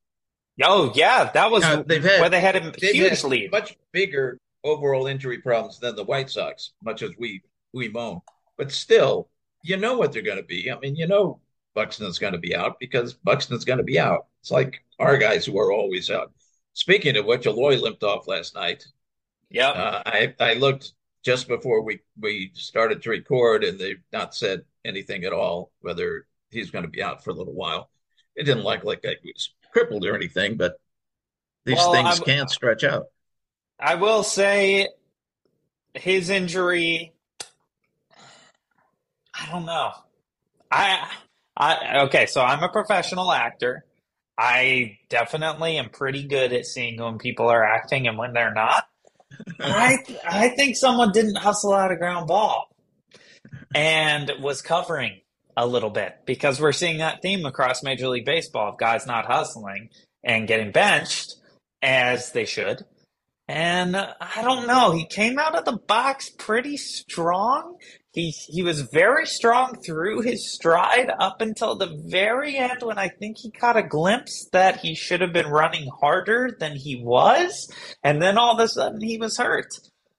Oh 0.63 0.91
yeah, 0.95 1.29
that 1.33 1.51
was 1.51 1.61
Now, 1.61 1.83
they've 1.83 2.03
had 2.03 2.21
where 2.21 2.29
they 2.29 2.39
had 2.39 2.55
a 2.55 2.71
huge 2.79 3.21
had 3.21 3.23
lead. 3.29 3.51
much 3.51 3.77
bigger 3.91 4.39
overall 4.65 5.07
injury 5.07 5.37
problems 5.37 5.79
than 5.79 5.95
the 5.95 6.03
White 6.03 6.29
Sox, 6.29 6.71
much 6.83 7.01
as 7.01 7.11
we 7.17 7.41
we 7.73 7.87
moan. 7.89 8.19
But 8.57 8.71
still, 8.71 9.29
you 9.63 9.77
know 9.77 9.97
what 9.97 10.11
they're 10.11 10.21
going 10.21 10.37
to 10.37 10.43
be. 10.43 10.71
I 10.71 10.79
mean, 10.79 10.95
you 10.95 11.07
know 11.07 11.39
Buxton's 11.73 12.19
going 12.19 12.33
to 12.33 12.39
be 12.39 12.55
out 12.55 12.79
because 12.79 13.13
Buxton's 13.13 13.65
going 13.65 13.77
to 13.77 13.83
be 13.83 13.99
out. 13.99 14.27
It's 14.41 14.51
like 14.51 14.83
our 14.99 15.17
guys 15.17 15.45
who 15.45 15.59
are 15.59 15.71
always 15.71 16.09
out. 16.09 16.31
Speaking 16.73 17.15
of 17.17 17.25
which, 17.25 17.45
Eloy 17.45 17.77
limped 17.77 18.03
off 18.03 18.27
last 18.27 18.55
night. 18.55 18.85
Yeah, 19.49 19.69
uh, 19.69 20.03
I 20.05 20.33
I 20.39 20.53
looked 20.55 20.93
just 21.23 21.47
before 21.47 21.81
we 21.83 22.01
we 22.19 22.51
started 22.53 23.01
to 23.03 23.09
record, 23.09 23.63
and 23.63 23.79
they've 23.79 24.01
not 24.11 24.35
said 24.35 24.63
anything 24.83 25.23
at 25.23 25.33
all 25.33 25.71
whether 25.81 26.27
he's 26.49 26.71
going 26.71 26.83
to 26.83 26.89
be 26.89 27.03
out 27.03 27.23
for 27.23 27.31
a 27.31 27.33
little 27.33 27.53
while. 27.53 27.89
It 28.35 28.43
didn't 28.43 28.63
look 28.63 28.83
like 28.83 29.03
he 29.03 29.31
was 29.33 29.53
crippled 29.71 30.05
or 30.05 30.15
anything, 30.15 30.57
but 30.57 30.79
these 31.65 31.77
well, 31.77 31.93
things 31.93 32.21
I, 32.21 32.23
can't 32.23 32.49
stretch 32.49 32.83
out. 32.83 33.05
I 33.79 33.95
will 33.95 34.23
say 34.23 34.89
his 35.93 36.29
injury. 36.29 37.13
I 39.33 39.51
don't 39.51 39.65
know. 39.65 39.91
I 40.71 41.09
I 41.57 41.99
okay, 42.05 42.25
so 42.25 42.41
I'm 42.41 42.63
a 42.63 42.69
professional 42.69 43.31
actor. 43.31 43.85
I 44.37 44.97
definitely 45.09 45.77
am 45.77 45.89
pretty 45.89 46.27
good 46.27 46.51
at 46.51 46.65
seeing 46.65 47.01
when 47.01 47.17
people 47.17 47.47
are 47.47 47.63
acting 47.63 48.07
and 48.07 48.17
when 48.17 48.33
they're 48.33 48.53
not. 48.53 48.87
I 49.59 49.97
I 50.25 50.49
think 50.49 50.75
someone 50.75 51.11
didn't 51.11 51.37
hustle 51.37 51.73
out 51.73 51.91
a 51.91 51.95
ground 51.95 52.27
ball 52.27 52.67
and 53.73 54.31
was 54.39 54.61
covering 54.61 55.21
a 55.57 55.65
little 55.65 55.89
bit 55.89 56.13
because 56.25 56.59
we're 56.59 56.71
seeing 56.73 56.97
that 56.97 57.21
theme 57.21 57.45
across 57.45 57.83
Major 57.83 58.09
League 58.09 58.25
Baseball 58.25 58.69
of 58.69 58.77
guys 58.77 59.05
not 59.05 59.25
hustling 59.25 59.89
and 60.23 60.47
getting 60.47 60.71
benched 60.71 61.35
as 61.81 62.31
they 62.31 62.45
should. 62.45 62.83
And 63.47 63.95
I 63.95 64.41
don't 64.41 64.65
know, 64.65 64.91
he 64.91 65.05
came 65.05 65.37
out 65.37 65.55
of 65.55 65.65
the 65.65 65.77
box 65.77 66.31
pretty 66.31 66.77
strong. 66.77 67.77
He 68.11 68.31
he 68.31 68.63
was 68.63 68.81
very 68.81 69.27
strong 69.27 69.75
through 69.85 70.21
his 70.21 70.51
stride 70.51 71.11
up 71.19 71.41
until 71.41 71.75
the 71.75 72.01
very 72.07 72.57
end 72.57 72.81
when 72.81 72.97
I 72.97 73.09
think 73.09 73.37
he 73.37 73.51
caught 73.51 73.77
a 73.77 73.83
glimpse 73.83 74.47
that 74.51 74.79
he 74.79 74.95
should 74.95 75.21
have 75.21 75.33
been 75.33 75.47
running 75.47 75.89
harder 75.99 76.55
than 76.59 76.75
he 76.75 76.95
was, 76.95 77.71
and 78.03 78.21
then 78.21 78.37
all 78.37 78.53
of 78.53 78.59
a 78.59 78.67
sudden 78.67 79.01
he 79.01 79.17
was 79.17 79.37
hurt. 79.37 79.67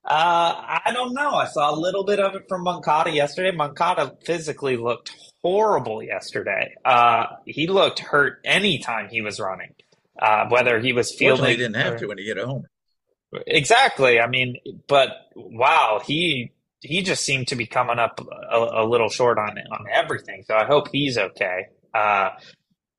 Uh, 0.05 0.79
I 0.85 0.91
don't 0.93 1.13
know. 1.13 1.31
I 1.31 1.47
saw 1.47 1.73
a 1.73 1.77
little 1.77 2.05
bit 2.05 2.19
of 2.19 2.33
it 2.35 2.43
from 2.47 2.63
Moncada 2.63 3.11
yesterday. 3.11 3.51
Moncada 3.51 4.15
physically 4.25 4.77
looked 4.77 5.11
horrible 5.41 6.01
yesterday. 6.01 6.75
Uh, 6.85 7.25
he 7.45 7.67
looked 7.67 7.99
hurt 7.99 8.39
anytime 8.45 9.09
he 9.09 9.21
was 9.21 9.37
running, 9.37 9.73
uh, 10.21 10.45
whether 10.47 10.79
he 10.79 10.93
was 10.93 11.13
fielding. 11.13 11.49
He 11.49 11.57
didn't 11.57 11.75
have 11.75 11.95
or, 11.95 11.97
to 11.97 12.07
when 12.07 12.19
he 12.19 12.25
hit 12.25 12.37
a 12.37 12.45
home. 12.45 12.67
Exactly. 13.45 14.19
I 14.19 14.27
mean, 14.27 14.57
but 14.87 15.09
wow, 15.35 16.01
he 16.05 16.51
he 16.81 17.01
just 17.01 17.23
seemed 17.23 17.47
to 17.49 17.55
be 17.55 17.65
coming 17.65 17.99
up 17.99 18.21
a, 18.21 18.57
a 18.57 18.85
little 18.85 19.09
short 19.09 19.37
on 19.37 19.57
on 19.57 19.85
everything. 19.91 20.43
So 20.47 20.55
I 20.55 20.65
hope 20.65 20.89
he's 20.91 21.17
okay. 21.17 21.67
Uh, 21.93 22.29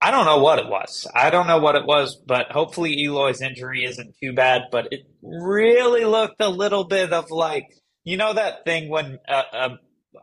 I 0.00 0.11
don't 0.11 0.26
know 0.26 0.38
what 0.38 0.59
it 0.61 0.68
was. 0.68 1.07
I 1.12 1.30
don't 1.30 1.49
know 1.49 1.59
what 1.59 1.75
it 1.75 1.85
was, 1.85 2.16
but 2.16 2.52
hopefully 2.52 3.04
Eloy's 3.04 3.40
injury 3.42 3.85
isn't 3.85 4.14
too 4.23 4.33
bad. 4.33 4.62
But 4.71 4.92
it 4.92 5.07
really 5.23 6.04
looked 6.04 6.40
a 6.40 6.49
little 6.49 6.85
bit 6.85 7.12
of 7.12 7.30
like 7.30 7.66
you 8.04 8.16
know 8.16 8.33
that 8.35 8.64
thing 8.64 8.88
when 8.88 9.18
uh, 9.28 9.42
uh, 9.52 9.68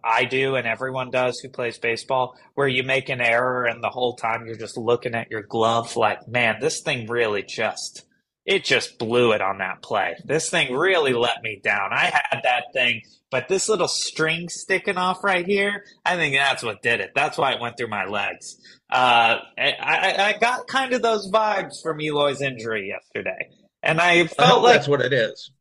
I 0.03 0.25
do 0.25 0.55
and 0.55 0.67
everyone 0.67 1.11
does 1.11 1.39
who 1.39 1.49
plays 1.49 1.77
baseball, 1.77 2.35
where 2.53 2.67
you 2.67 2.83
make 2.83 3.09
an 3.09 3.21
error 3.21 3.65
and 3.65 3.83
the 3.83 3.89
whole 3.89 4.15
time 4.15 4.45
you're 4.45 4.55
just 4.55 4.77
looking 4.77 5.15
at 5.15 5.31
your 5.31 5.43
glove 5.43 5.95
like, 5.95 6.27
man, 6.27 6.57
this 6.59 6.81
thing 6.81 7.07
really 7.07 7.43
just 7.43 8.05
it 8.45 8.63
just 8.63 8.99
blew 8.99 9.31
it 9.31 9.41
on 9.41 9.57
that 9.57 9.81
play. 9.81 10.15
This 10.23 10.49
thing 10.49 10.73
really 10.75 11.13
let 11.13 11.41
me 11.41 11.59
down. 11.63 11.91
I 11.91 12.05
had 12.05 12.41
that 12.43 12.65
thing, 12.73 13.01
but 13.31 13.47
this 13.47 13.67
little 13.67 13.87
string 13.87 14.49
sticking 14.49 14.97
off 14.97 15.23
right 15.23 15.45
here, 15.45 15.83
I 16.05 16.15
think 16.15 16.35
that's 16.35 16.61
what 16.61 16.83
did 16.83 16.99
it. 16.99 17.11
That's 17.15 17.37
why 17.37 17.53
it 17.53 17.61
went 17.61 17.77
through 17.77 17.87
my 17.87 18.05
legs. 18.05 18.57
Uh, 18.89 19.39
I, 19.57 20.35
I, 20.35 20.37
got 20.39 20.67
kind 20.67 20.93
of 20.93 21.01
those 21.01 21.29
vibes 21.31 21.81
from 21.81 21.99
Eloy's 21.99 22.41
injury 22.41 22.87
yesterday. 22.87 23.49
And 23.81 23.99
I 23.99 24.27
felt 24.27 24.59
I 24.59 24.61
like 24.61 24.73
that's 24.75 24.87
what 24.87 25.01
it 25.01 25.11
is. 25.11 25.51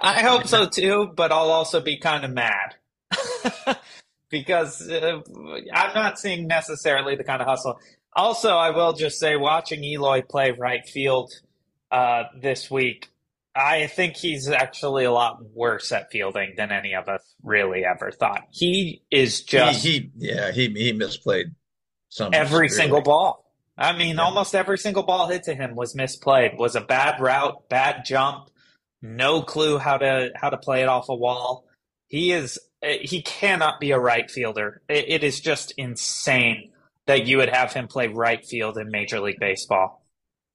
I 0.00 0.22
hope 0.22 0.46
so 0.46 0.68
too, 0.68 1.12
but 1.16 1.32
I'll 1.32 1.50
also 1.50 1.80
be 1.80 1.98
kind 1.98 2.24
of 2.24 2.30
mad 2.30 2.76
because 4.30 4.88
uh, 4.88 5.20
I'm 5.74 5.94
not 5.94 6.20
seeing 6.20 6.46
necessarily 6.46 7.16
the 7.16 7.24
kind 7.24 7.42
of 7.42 7.48
hustle. 7.48 7.80
Also, 8.14 8.50
I 8.50 8.70
will 8.70 8.92
just 8.92 9.18
say, 9.18 9.36
watching 9.36 9.82
Eloy 9.82 10.22
play 10.22 10.52
right 10.52 10.86
field 10.86 11.32
uh, 11.90 12.24
this 12.40 12.70
week, 12.70 13.08
I 13.54 13.86
think 13.88 14.16
he's 14.16 14.48
actually 14.48 15.04
a 15.04 15.12
lot 15.12 15.38
worse 15.52 15.90
at 15.90 16.10
fielding 16.10 16.54
than 16.56 16.70
any 16.70 16.94
of 16.94 17.08
us 17.08 17.22
really 17.42 17.84
ever 17.84 18.10
thought. 18.10 18.44
He 18.50 19.02
is 19.10 19.42
just 19.42 19.82
he, 19.82 19.90
he 19.90 20.10
yeah 20.16 20.52
he 20.52 20.68
he 20.68 20.92
misplayed 20.92 21.54
some 22.08 22.32
every 22.32 22.66
really. 22.66 22.68
single 22.68 23.00
ball. 23.02 23.44
I 23.76 23.96
mean, 23.96 24.16
yeah. 24.16 24.22
almost 24.22 24.54
every 24.54 24.78
single 24.78 25.02
ball 25.02 25.28
hit 25.28 25.44
to 25.44 25.54
him 25.54 25.74
was 25.74 25.94
misplayed. 25.94 26.56
Was 26.56 26.76
a 26.76 26.80
bad 26.80 27.20
route, 27.20 27.68
bad 27.68 28.04
jump, 28.04 28.50
no 29.02 29.42
clue 29.42 29.78
how 29.78 29.98
to 29.98 30.30
how 30.36 30.50
to 30.50 30.58
play 30.58 30.82
it 30.82 30.88
off 30.88 31.08
a 31.08 31.14
wall. 31.14 31.64
He 32.06 32.32
is 32.32 32.58
he 32.82 33.22
cannot 33.22 33.80
be 33.80 33.90
a 33.90 33.98
right 33.98 34.30
fielder. 34.30 34.82
it, 34.88 35.04
it 35.08 35.24
is 35.24 35.40
just 35.40 35.72
insane 35.76 36.70
that 37.06 37.26
you 37.26 37.38
would 37.38 37.48
have 37.48 37.72
him 37.72 37.88
play 37.88 38.06
right 38.06 38.44
field 38.44 38.78
in 38.78 38.90
Major 38.90 39.18
League 39.18 39.40
Baseball. 39.40 40.04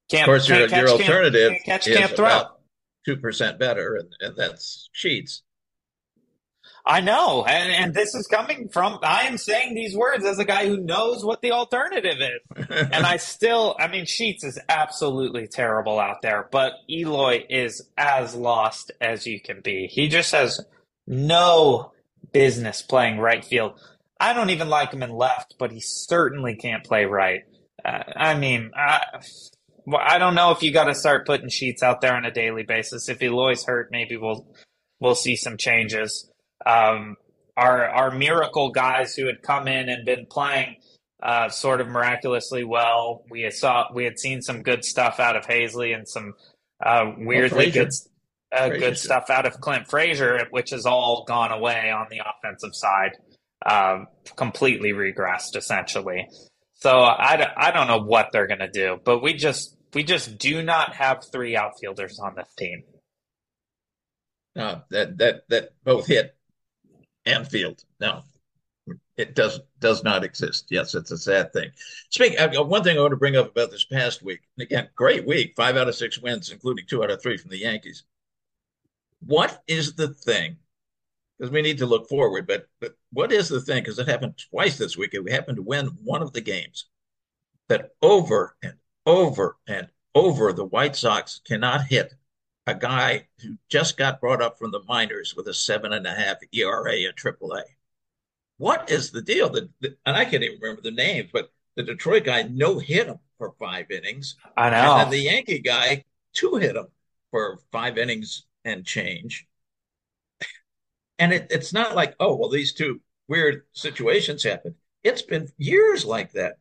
Can't, 0.10 0.24
of 0.24 0.26
course, 0.26 0.50
your, 0.50 0.68
catch, 0.68 0.80
your 0.80 0.90
alternative 0.90 1.52
can't, 1.52 1.64
catch, 1.64 1.88
is 1.88 1.98
can't 1.98 2.14
about 2.14 2.60
two 3.06 3.18
percent 3.18 3.60
better, 3.60 3.96
and, 3.96 4.10
and 4.20 4.36
that's 4.36 4.90
Sheets. 4.92 5.44
I 6.86 7.00
know, 7.00 7.46
and, 7.46 7.72
and 7.72 7.94
this 7.94 8.14
is 8.14 8.28
coming 8.28 8.68
from. 8.68 9.00
I 9.04 9.24
am 9.24 9.38
saying 9.38 9.74
these 9.74 9.96
words 9.96 10.26
as 10.26 10.38
a 10.40 10.44
guy 10.44 10.68
who 10.68 10.78
knows 10.78 11.24
what 11.24 11.42
the 11.42 11.54
alternative 11.54 12.18
is, 12.20 12.68
and 12.70 13.06
I 13.06 13.18
still. 13.18 13.76
I 13.80 13.88
mean, 13.88 14.06
Sheets 14.06 14.44
is 14.44 14.60
absolutely 14.68 15.48
terrible 15.48 15.98
out 15.98 16.22
there, 16.22 16.50
but 16.52 16.74
Eloy 16.90 17.46
is 17.50 17.88
as 17.98 18.36
lost 18.36 18.92
as 19.00 19.26
you 19.26 19.40
can 19.40 19.62
be. 19.62 19.88
He 19.88 20.10
just 20.10 20.34
has 20.34 20.60
no 21.08 21.94
business 22.34 22.82
playing 22.82 23.18
right 23.18 23.46
field. 23.46 23.80
I 24.20 24.34
don't 24.34 24.50
even 24.50 24.70
like 24.70 24.92
him 24.92 25.04
in 25.04 25.12
left, 25.12 25.56
but 25.58 25.72
he 25.72 25.80
certainly 25.80 26.56
can't 26.56 26.84
play 26.84 27.06
right. 27.06 27.44
Uh, 27.84 28.04
I 28.16 28.36
mean, 28.36 28.72
I, 28.76 29.02
well, 29.86 30.02
I 30.04 30.18
don't 30.18 30.36
know 30.36 30.52
if 30.52 30.64
you 30.64 30.72
got 30.72 30.86
to 30.86 30.96
start 30.96 31.26
putting 31.26 31.50
sheets 31.50 31.84
out 31.84 32.02
there 32.02 32.16
on 32.16 32.26
a 32.26 32.32
daily 32.32 32.64
basis. 32.64 33.10
If 33.10 33.22
Eloy's 33.22 33.66
hurt, 33.66 33.90
maybe 33.92 34.18
we'll 34.18 34.48
we'll 35.00 35.16
see 35.16 35.36
some 35.36 35.58
changes. 35.58 36.30
Um, 36.66 37.18
our 37.58 37.88
our 37.88 38.12
miracle 38.12 38.72
guys 38.72 39.16
who 39.16 39.26
had 39.28 39.42
come 39.42 39.68
in 39.68 39.90
and 39.90 40.06
been 40.06 40.26
playing 40.26 40.78
uh, 41.22 41.50
sort 41.50 41.82
of 41.82 41.88
miraculously 41.88 42.64
well. 42.64 43.24
We 43.30 43.42
had 43.42 43.54
saw 43.54 43.88
we 43.94 44.04
had 44.04 44.20
seen 44.20 44.42
some 44.42 44.64
good 44.64 44.84
stuff 44.84 45.20
out 45.20 45.36
of 45.36 45.46
Haseley 45.46 45.96
and 45.96 46.08
some 46.08 46.34
uh, 46.84 47.12
weirdly 47.18 47.72
good 47.72 47.90
uh, 48.56 48.70
good 48.70 48.98
stuff 48.98 49.30
out 49.30 49.46
of 49.46 49.60
Clint 49.60 49.88
Frazier, 49.88 50.48
which 50.52 50.70
has 50.72 50.86
all 50.86 51.26
gone 51.28 51.52
away 51.52 51.92
on 51.92 52.08
the 52.10 52.20
offensive 52.20 52.74
side, 52.74 53.12
um, 53.66 54.08
completely 54.36 54.92
regressed 54.92 55.56
essentially. 55.56 56.28
So 56.84 57.00
I, 57.00 57.50
I 57.56 57.72
don't 57.72 57.88
know 57.88 58.02
what 58.02 58.34
they're 58.34 58.46
going 58.46 58.60
to 58.60 58.70
do, 58.70 59.00
but 59.02 59.24
we 59.24 59.36
just 59.36 59.78
we 59.94 60.04
just 60.04 60.38
do 60.38 60.62
not 60.62 60.94
have 60.96 61.24
three 61.32 61.56
outfielders 61.56 62.20
on 62.20 62.36
this 62.36 62.54
team. 62.58 62.84
No, 64.54 64.82
that 64.90 65.18
that 65.20 65.44
that 65.48 65.70
both 65.86 66.08
hit 66.08 66.36
and 67.26 67.48
field. 67.48 67.82
No, 68.02 68.24
it 69.16 69.34
does 69.34 69.62
does 69.80 70.04
not 70.04 70.26
exist. 70.26 70.66
Yes, 70.72 70.94
it's 70.94 71.12
a 71.12 71.18
sad 71.18 71.54
thing. 71.54 71.70
Speaking, 72.10 72.38
uh, 72.38 72.62
one 72.66 72.84
thing 72.84 72.98
I 72.98 73.02
want 73.02 73.12
to 73.12 73.18
bring 73.18 73.38
up 73.38 73.52
about 73.52 73.72
this 73.72 73.86
past 73.86 74.22
week. 74.22 74.42
Again, 74.60 74.90
great 74.94 75.26
week, 75.26 75.54
five 75.56 75.78
out 75.78 75.88
of 75.88 75.96
six 75.96 76.20
wins, 76.20 76.52
including 76.52 76.86
two 76.86 77.02
out 77.02 77.12
of 77.12 77.22
three 77.22 77.38
from 77.38 77.52
the 77.52 77.60
Yankees. 77.60 78.04
What 79.26 79.64
is 79.70 79.94
the 79.94 80.10
thing? 80.10 80.58
Because 81.38 81.52
we 81.52 81.62
need 81.62 81.80
to 81.80 81.86
look 81.86 82.08
forward, 82.08 82.48
but 82.48 82.68
but 82.80 82.96
what 83.12 83.32
is 83.32 83.50
the 83.50 83.62
thing? 83.62 83.84
Because 83.84 84.00
it 84.00 84.08
happened 84.08 84.42
twice 84.52 84.78
this 84.78 84.98
week, 84.98 85.14
and 85.14 85.26
we 85.26 85.32
happened 85.32 85.58
to 85.58 85.64
win 85.64 85.88
one 86.04 86.22
of 86.22 86.34
the 86.34 86.42
games. 86.42 86.86
That 87.70 87.92
over 88.02 88.56
and 88.62 88.76
over 89.06 89.58
and 89.68 89.88
over, 90.14 90.54
the 90.54 90.66
White 90.66 90.96
Sox 90.96 91.42
cannot 91.46 91.86
hit 91.86 92.14
a 92.68 92.76
guy 92.76 93.28
who 93.42 93.58
just 93.70 93.98
got 93.98 94.22
brought 94.22 94.42
up 94.42 94.58
from 94.58 94.72
the 94.72 94.84
minors 94.88 95.36
with 95.36 95.48
a 95.48 95.54
seven 95.54 95.94
and 95.94 96.06
a 96.06 96.14
half 96.14 96.38
ERA 96.52 97.02
at 97.04 97.16
AAA. 97.16 97.64
What 98.58 98.90
is 98.90 99.12
the 99.12 99.22
deal? 99.22 99.50
The, 99.50 99.70
the, 99.82 99.98
and 100.06 100.16
I 100.16 100.26
can't 100.26 100.44
even 100.44 100.60
remember 100.62 100.82
the 100.82 100.92
names, 100.92 101.30
but 101.34 101.52
the 101.76 101.84
Detroit 101.84 102.24
guy 102.24 102.44
no 102.44 102.80
hit 102.80 103.08
him 103.08 103.20
for 103.38 103.54
five 103.60 103.90
innings. 103.92 104.36
I 104.56 104.70
know. 104.70 104.98
And 104.98 105.12
the 105.12 105.20
Yankee 105.20 105.60
guy 105.60 106.06
two 106.34 106.56
hit 106.56 106.76
him 106.76 106.88
for 107.32 107.60
five 107.72 107.98
innings 107.98 108.46
and 108.64 108.86
change. 108.86 109.48
And 111.20 111.34
it, 111.34 111.48
it's 111.50 111.74
not 111.74 111.96
like, 111.96 112.16
oh, 112.20 112.36
well, 112.36 112.50
these 112.50 112.74
two 112.74 113.02
weird 113.28 113.64
situations 113.74 114.44
happened. 114.44 114.76
It's 115.04 115.22
been 115.22 115.50
years 115.58 116.06
like 116.06 116.32
that. 116.34 116.58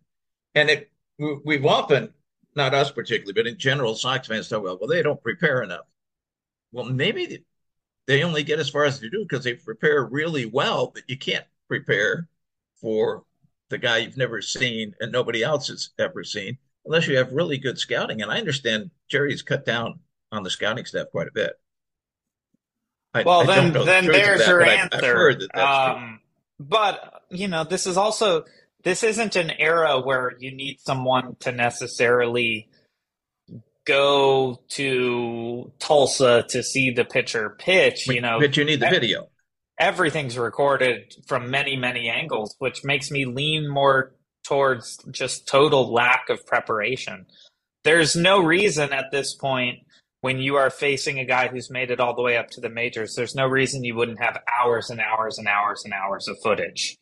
And 0.55 0.69
it 0.69 0.91
we've 1.19 1.67
often 1.67 2.13
not 2.55 2.75
us 2.75 2.91
particularly, 2.91 3.33
but 3.33 3.47
in 3.47 3.59
general, 3.59 3.95
Sox 3.95 4.29
fans 4.29 4.49
talk, 4.49 4.63
well, 4.63 4.79
well, 4.79 4.89
they 4.89 5.03
don't 5.03 5.23
prepare 5.23 5.63
enough. 5.63 5.87
Well, 6.73 6.85
maybe 6.85 7.45
they 8.07 8.23
only 8.23 8.43
get 8.43 8.59
as 8.59 8.69
far 8.69 8.85
as 8.85 9.01
they 9.01 9.09
do 9.09 9.25
because 9.29 9.45
they 9.45 9.55
prepare 9.55 10.05
really 10.05 10.47
well, 10.47 10.91
but 10.93 11.05
you 11.09 11.17
can't 11.17 11.45
prepare 11.69 12.29
for 12.81 13.25
the 13.71 13.79
guy 13.79 13.99
you've 13.99 14.17
never 14.17 14.43
seen 14.43 14.95
and 15.01 15.13
nobody 15.13 15.43
else 15.43 15.69
has 15.69 15.91
ever 15.99 16.25
seen 16.25 16.59
unless 16.85 17.07
you 17.07 17.17
have 17.17 17.33
really 17.33 17.59
good 17.59 17.79
scouting. 17.79 18.21
And 18.21 18.31
I 18.31 18.39
understand 18.39 18.91
Jerry's 19.09 19.43
cut 19.43 19.65
down 19.65 20.01
on 20.31 20.43
the 20.43 20.51
scouting 20.51 20.85
staff 20.85 21.07
quite 21.11 21.29
a 21.29 21.33
bit. 21.33 21.53
I, 23.15 23.23
well, 23.25 23.43
I 23.43 23.47
then 23.47 23.73
then 23.73 24.07
there's 24.07 24.41
that, 24.41 24.49
your 24.49 24.63
answer. 24.63 25.39
Um, 25.55 26.21
but 26.59 27.23
you 27.31 27.49
know, 27.49 27.65
this 27.65 27.87
is 27.87 27.97
also 27.97 28.45
this 28.85 29.03
isn't 29.03 29.37
an 29.37 29.51
era 29.51 30.01
where 30.01 30.35
you 30.39 30.55
need 30.55 30.81
someone 30.81 31.37
to 31.41 31.53
necessarily 31.53 32.69
go 33.85 34.61
to 34.69 35.73
Tulsa 35.79 36.45
to 36.49 36.63
see 36.63 36.91
the 36.91 37.05
pitcher 37.05 37.51
pitch. 37.59 38.09
You 38.09 38.21
know, 38.21 38.41
but 38.41 38.57
you 38.57 38.65
need 38.65 38.81
the 38.81 38.89
video. 38.89 39.29
Everything's 39.79 40.39
recorded 40.39 41.15
from 41.27 41.51
many 41.51 41.77
many 41.77 42.09
angles, 42.09 42.55
which 42.59 42.85
makes 42.85 43.11
me 43.11 43.27
lean 43.27 43.69
more 43.69 44.15
towards 44.45 44.99
just 45.11 45.47
total 45.47 45.93
lack 45.93 46.29
of 46.29 46.47
preparation. 46.47 47.27
There's 47.85 48.17
no 48.17 48.43
reason 48.43 48.93
at 48.93 49.11
this 49.11 49.35
point 49.35 49.81
when 50.23 50.39
you 50.39 50.55
are 50.55 50.71
facing 50.71 51.19
a 51.19 51.25
guy 51.25 51.49
who's 51.49 51.69
made 51.69 51.91
it 51.91 51.99
all 52.01 52.15
the 52.15 52.23
way 52.23 52.37
up 52.37 52.49
to 52.49 52.61
the 52.61 52.71
majors, 52.71 53.15
there's 53.17 53.35
no 53.35 53.47
reason 53.47 53.83
you 53.83 53.97
wouldn't 53.97 54.21
have 54.21 54.39
hours 54.59 54.89
and 54.89 55.01
hours 55.01 55.37
and 55.37 55.49
hours 55.49 55.85
and 55.85 55.93
hours 55.93 56.29
of 56.29 56.39
footage 56.41 56.97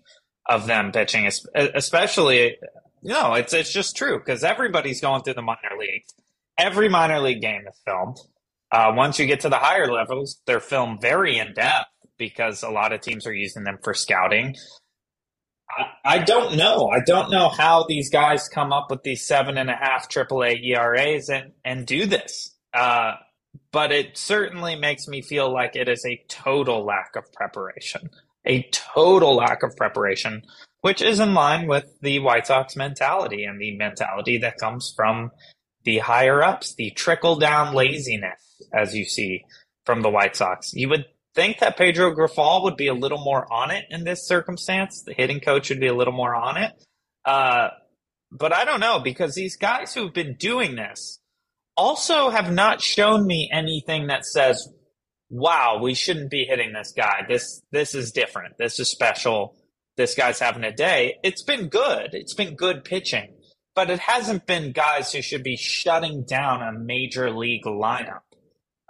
of 0.49 0.67
them 0.67 0.91
pitching, 0.91 1.31
especially, 1.55 2.57
you 3.03 3.12
know, 3.12 3.35
it's, 3.35 3.53
it's 3.53 3.73
just 3.73 3.95
true 3.95 4.19
because 4.19 4.43
everybody's 4.43 5.03
going 5.03 5.23
through 5.23 5.35
the 5.35 5.43
minor 5.43 5.77
leagues. 5.79 6.15
Every 6.57 6.89
minor 6.89 7.21
league 7.21 7.43
game 7.43 7.62
is 7.69 7.79
filmed. 7.85 8.17
Uh, 8.73 8.93
once 8.95 9.19
you 9.19 9.27
get 9.27 9.41
to 9.41 9.50
the 9.50 9.59
higher 9.59 9.93
levels, 9.93 10.41
they're 10.47 10.59
filmed 10.59 11.03
very 11.03 11.39
in 11.39 11.53
depth 11.53 11.91
because 12.17 12.62
a 12.62 12.71
lot 12.71 12.93
of 12.93 13.03
teams 13.03 13.27
are 13.27 13.35
using 13.35 13.65
them 13.65 13.79
for 13.83 13.93
scouting. 13.93 14.57
I, 16.05 16.19
don't 16.19 16.57
know. 16.57 16.89
I 16.89 17.00
don't 17.00 17.31
know 17.31 17.50
how 17.50 17.85
these 17.87 18.09
guys 18.09 18.49
come 18.49 18.73
up 18.73 18.91
with 18.91 19.03
these 19.03 19.27
seven 19.27 19.59
and 19.59 19.69
a 19.69 19.77
half 19.77 20.09
AAA 20.09 20.65
ERAs 20.65 21.29
and, 21.29 21.53
and 21.65 21.87
do 21.87 22.07
this. 22.07 22.57
Uh, 22.73 23.15
but 23.73 23.93
it 23.93 24.17
certainly 24.17 24.77
makes 24.77 25.09
me 25.09 25.23
feel 25.23 25.53
like 25.53 25.77
it 25.77 25.89
is 25.89 26.05
a 26.05 26.23
total 26.29 26.85
lack 26.85 27.17
of 27.17 27.33
preparation. 27.33 28.11
A 28.47 28.62
total 28.71 29.37
lack 29.37 29.62
of 29.62 29.77
preparation, 29.77 30.43
which 30.81 31.03
is 31.03 31.21
in 31.21 31.35
line 31.35 31.67
with 31.67 31.85
the 32.00 32.21
White 32.21 32.47
Sox 32.47 32.75
mentality 32.75 33.45
and 33.45 33.61
the 33.61 33.77
mentality 33.77 34.39
that 34.39 34.59
comes 34.59 34.93
from 34.97 35.31
the 35.85 35.99
higher 35.99 36.43
ups, 36.43 36.75
the 36.75 36.91
trickle 36.91 37.37
down 37.37 37.75
laziness, 37.75 38.62
as 38.73 38.95
you 38.95 39.05
see 39.05 39.45
from 39.85 40.03
the 40.03 40.11
White 40.11 40.37
Sox. 40.37 40.73
You 40.73 40.89
would 40.89 41.05
think 41.35 41.59
that 41.59 41.77
Pedro 41.77 42.15
Grifol 42.15 42.65
would 42.65 42.77
be 42.77 42.89
a 42.89 42.95
little 42.95 43.23
more 43.23 43.50
on 43.53 43.71
it 43.71 43.85
in 43.91 44.05
this 44.05 44.27
circumstance. 44.27 45.03
The 45.03 45.15
hitting 45.15 45.41
coach 45.41 45.69
would 45.71 45.81
be 45.81 45.87
a 45.87 45.95
little 45.95 46.12
more 46.12 46.35
on 46.35 46.57
it. 46.57 46.73
Uh, 47.25 47.69
but 48.33 48.53
I 48.53 48.65
don't 48.65 48.81
know 48.81 49.00
because 49.00 49.35
these 49.35 49.57
guys 49.57 49.95
who've 49.95 50.12
been 50.12 50.35
doing 50.35 50.77
this 50.77 51.20
also 51.80 52.28
have 52.28 52.52
not 52.52 52.82
shown 52.82 53.26
me 53.26 53.49
anything 53.50 54.08
that 54.08 54.26
says, 54.26 54.68
wow, 55.30 55.80
we 55.82 55.94
shouldn't 55.94 56.30
be 56.30 56.44
hitting 56.44 56.75
this 56.75 56.92
guy. 56.94 57.25
This 57.26 57.62
this 57.72 57.94
is 57.94 58.12
different. 58.12 58.56
This 58.58 58.78
is 58.78 58.90
special. 58.90 59.56
This 59.96 60.14
guy's 60.14 60.38
having 60.38 60.64
a 60.64 60.72
day. 60.72 61.16
It's 61.22 61.42
been 61.42 61.68
good. 61.68 62.10
It's 62.12 62.34
been 62.34 62.54
good 62.54 62.84
pitching. 62.84 63.34
But 63.75 63.88
it 63.88 63.99
hasn't 63.99 64.46
been 64.46 64.72
guys 64.72 65.12
who 65.12 65.22
should 65.22 65.42
be 65.42 65.56
shutting 65.56 66.25
down 66.25 66.60
a 66.62 66.78
major 66.78 67.30
league 67.30 67.64
lineup. 67.64 68.22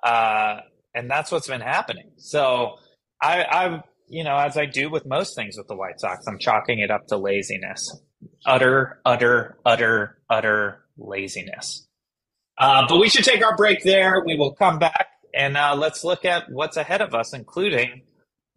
Uh, 0.02 0.60
and 0.94 1.08
that's 1.08 1.30
what's 1.30 1.46
been 1.46 1.60
happening. 1.60 2.10
So 2.16 2.76
I, 3.22 3.44
I, 3.44 3.82
you 4.08 4.24
know, 4.24 4.36
as 4.36 4.56
I 4.56 4.66
do 4.66 4.90
with 4.90 5.06
most 5.06 5.36
things 5.36 5.56
with 5.56 5.68
the 5.68 5.76
White 5.76 6.00
Sox, 6.00 6.26
I'm 6.26 6.38
chalking 6.38 6.80
it 6.80 6.90
up 6.90 7.06
to 7.08 7.18
laziness. 7.18 8.00
Utter, 8.46 9.00
utter, 9.04 9.58
utter, 9.64 10.18
utter 10.28 10.84
laziness. 10.96 11.86
Uh, 12.60 12.84
but 12.86 12.98
we 12.98 13.08
should 13.08 13.24
take 13.24 13.42
our 13.44 13.56
break 13.56 13.82
there. 13.82 14.22
We 14.24 14.36
will 14.36 14.52
come 14.52 14.78
back 14.78 15.06
and 15.34 15.56
uh, 15.56 15.74
let's 15.74 16.04
look 16.04 16.26
at 16.26 16.44
what's 16.50 16.76
ahead 16.76 17.00
of 17.00 17.14
us, 17.14 17.32
including 17.32 18.02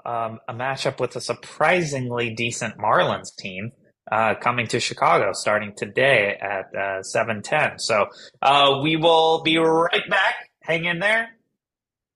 um, 0.06 0.40
a 0.50 0.54
matchup 0.54 1.00
with 1.00 1.16
a 1.16 1.22
surprisingly 1.22 2.34
decent 2.34 2.78
Marlins 2.78 3.34
team 3.38 3.72
uh, 4.12 4.36
coming 4.36 4.68
to 4.68 4.80
Chicago 4.82 5.32
starting 5.32 5.74
today 5.78 6.38
at 6.42 6.66
uh, 6.76 7.02
7:10. 7.02 7.80
So 7.80 8.08
uh, 8.42 8.80
we 8.84 8.98
will 8.98 9.42
be 9.42 9.58
right 9.58 10.10
back. 10.10 10.50
Hang 10.62 10.84
in 10.84 11.00
there. 11.00 11.30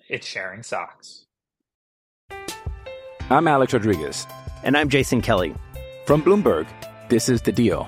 It's 0.09 0.27
Sharing 0.27 0.63
Sox. 0.63 1.25
I'm 3.29 3.47
Alex 3.47 3.73
Rodriguez, 3.73 4.27
and 4.63 4.77
I'm 4.77 4.89
Jason 4.89 5.21
Kelly 5.21 5.55
from 6.05 6.21
Bloomberg. 6.21 6.67
This 7.09 7.29
is 7.29 7.41
the 7.41 7.51
Deal. 7.51 7.87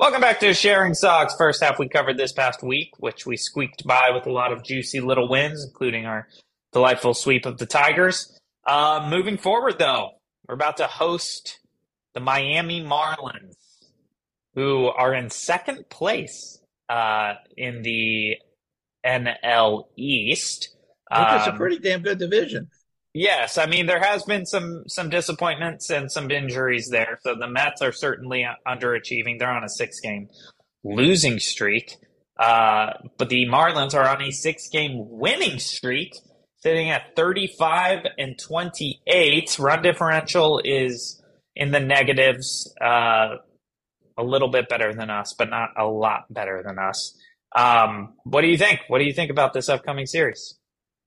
Welcome 0.00 0.22
back 0.22 0.40
to 0.40 0.54
Sharing 0.54 0.94
Sox. 0.94 1.34
First 1.36 1.62
half 1.62 1.78
we 1.78 1.86
covered 1.86 2.16
this 2.16 2.32
past 2.32 2.62
week, 2.62 2.94
which 3.00 3.26
we 3.26 3.36
squeaked 3.36 3.86
by 3.86 4.08
with 4.14 4.26
a 4.26 4.32
lot 4.32 4.50
of 4.50 4.64
juicy 4.64 4.98
little 4.98 5.28
wins, 5.28 5.62
including 5.62 6.06
our 6.06 6.26
delightful 6.72 7.12
sweep 7.12 7.44
of 7.44 7.58
the 7.58 7.66
Tigers. 7.66 8.34
Uh, 8.66 9.06
moving 9.10 9.36
forward, 9.36 9.78
though, 9.78 10.12
we're 10.48 10.54
about 10.54 10.78
to 10.78 10.86
host 10.86 11.60
the 12.14 12.20
Miami 12.20 12.82
Marlins, 12.82 13.56
who 14.54 14.86
are 14.86 15.12
in 15.12 15.28
second 15.28 15.86
place 15.90 16.58
uh, 16.88 17.34
in 17.58 17.82
the 17.82 18.38
NL 19.04 19.84
East. 19.96 20.76
I 21.10 21.28
Um, 21.28 21.36
it's 21.36 21.46
a 21.46 21.50
um, 21.50 21.58
pretty 21.58 21.78
damn 21.78 22.00
good 22.00 22.18
division. 22.18 22.70
Yes, 23.12 23.58
I 23.58 23.66
mean 23.66 23.86
there 23.86 24.00
has 24.00 24.22
been 24.22 24.46
some 24.46 24.84
some 24.86 25.10
disappointments 25.10 25.90
and 25.90 26.10
some 26.10 26.30
injuries 26.30 26.90
there. 26.90 27.18
So 27.22 27.34
the 27.34 27.48
Mets 27.48 27.82
are 27.82 27.92
certainly 27.92 28.46
underachieving. 28.66 29.38
They're 29.38 29.50
on 29.50 29.64
a 29.64 29.68
six 29.68 29.98
game 29.98 30.28
losing 30.84 31.40
streak, 31.40 31.96
uh, 32.38 32.92
but 33.18 33.28
the 33.28 33.46
Marlins 33.46 33.94
are 33.94 34.08
on 34.08 34.22
a 34.22 34.30
six 34.30 34.68
game 34.68 34.92
winning 34.94 35.58
streak, 35.58 36.14
sitting 36.58 36.90
at 36.90 37.16
thirty 37.16 37.48
five 37.48 38.06
and 38.16 38.38
twenty 38.38 39.00
eight. 39.08 39.58
Run 39.58 39.82
differential 39.82 40.60
is 40.64 41.20
in 41.56 41.72
the 41.72 41.80
negatives, 41.80 42.72
uh, 42.80 43.36
a 44.16 44.22
little 44.22 44.48
bit 44.48 44.68
better 44.68 44.94
than 44.94 45.10
us, 45.10 45.34
but 45.36 45.50
not 45.50 45.70
a 45.76 45.84
lot 45.84 46.32
better 46.32 46.62
than 46.64 46.78
us. 46.78 47.18
Um, 47.56 48.14
what 48.22 48.42
do 48.42 48.46
you 48.46 48.56
think? 48.56 48.82
What 48.86 48.98
do 49.00 49.04
you 49.04 49.12
think 49.12 49.32
about 49.32 49.52
this 49.52 49.68
upcoming 49.68 50.06
series? 50.06 50.56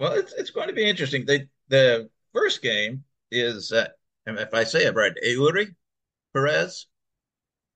Well, 0.01 0.13
it's 0.13 0.33
it's 0.33 0.49
going 0.49 0.67
to 0.67 0.73
be 0.73 0.83
interesting. 0.83 1.25
They, 1.25 1.47
the 1.73 2.09
first 2.33 2.61
game 2.61 3.03
is, 3.31 3.71
uh, 3.71 3.87
if 4.27 4.53
I 4.53 4.63
say 4.63 4.85
it 4.85 4.93
right, 4.93 5.11
Eury 5.25 5.73
Perez 6.31 6.85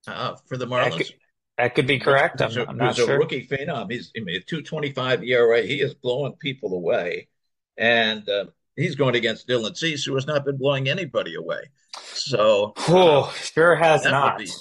uh, 0.05 0.35
for 0.45 0.55
the 0.55 0.67
Marlins. 0.67 0.91
That 0.91 0.97
could, 0.97 1.13
that 1.57 1.75
could 1.75 1.87
be 1.87 1.99
correct. 1.99 2.39
I'm, 2.39 2.55
a, 2.55 2.65
I'm 2.65 2.77
not 2.77 2.95
sure. 2.95 3.15
a 3.15 3.17
rookie 3.17 3.47
phenom. 3.47 3.91
He's 3.91 4.11
I 4.15 4.19
mean, 4.19 4.43
225 4.45 5.23
ERA. 5.23 5.63
He 5.63 5.81
is 5.81 5.95
blowing 5.95 6.33
people 6.33 6.75
away. 6.75 7.27
And 7.75 8.29
uh, 8.29 8.45
he's 8.75 8.93
going 8.93 9.15
against 9.15 9.47
Dylan 9.47 9.75
Cease, 9.75 10.05
who 10.05 10.13
has 10.13 10.27
not 10.27 10.45
been 10.45 10.57
blowing 10.57 10.87
anybody 10.87 11.33
away. 11.33 11.71
So, 12.13 12.73
oh, 12.89 13.33
sure 13.35 13.75
has 13.75 14.03
that 14.03 14.11
not. 14.11 14.37
Will 14.37 14.45
be, 14.45 14.51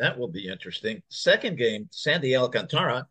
that 0.00 0.18
will 0.18 0.28
be 0.28 0.48
interesting. 0.48 1.00
Second 1.10 1.58
game, 1.58 1.88
Sandy 1.92 2.34
Alcantara 2.34 3.06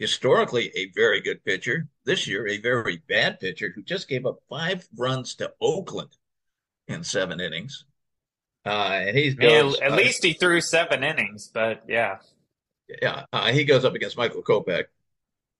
historically 0.00 0.72
a 0.74 0.90
very 0.94 1.20
good 1.20 1.44
pitcher. 1.44 1.86
This 2.04 2.26
year, 2.26 2.48
a 2.48 2.58
very 2.58 3.02
bad 3.06 3.38
pitcher 3.38 3.70
who 3.72 3.82
just 3.82 4.08
gave 4.08 4.26
up 4.26 4.40
five 4.48 4.88
runs 4.96 5.34
to 5.36 5.52
Oakland 5.60 6.16
in 6.88 7.04
seven 7.04 7.38
innings. 7.38 7.84
Uh, 8.66 9.02
and 9.06 9.16
he's 9.16 9.34
goes, 9.34 9.78
at 9.80 9.92
uh, 9.92 9.96
least 9.96 10.24
he 10.24 10.32
threw 10.32 10.60
seven 10.60 11.04
innings, 11.04 11.50
but 11.52 11.82
yeah, 11.86 12.16
yeah, 13.00 13.24
uh, 13.32 13.52
he 13.52 13.64
goes 13.64 13.84
up 13.84 13.94
against 13.94 14.18
Michael 14.18 14.42
Kopech, 14.42 14.84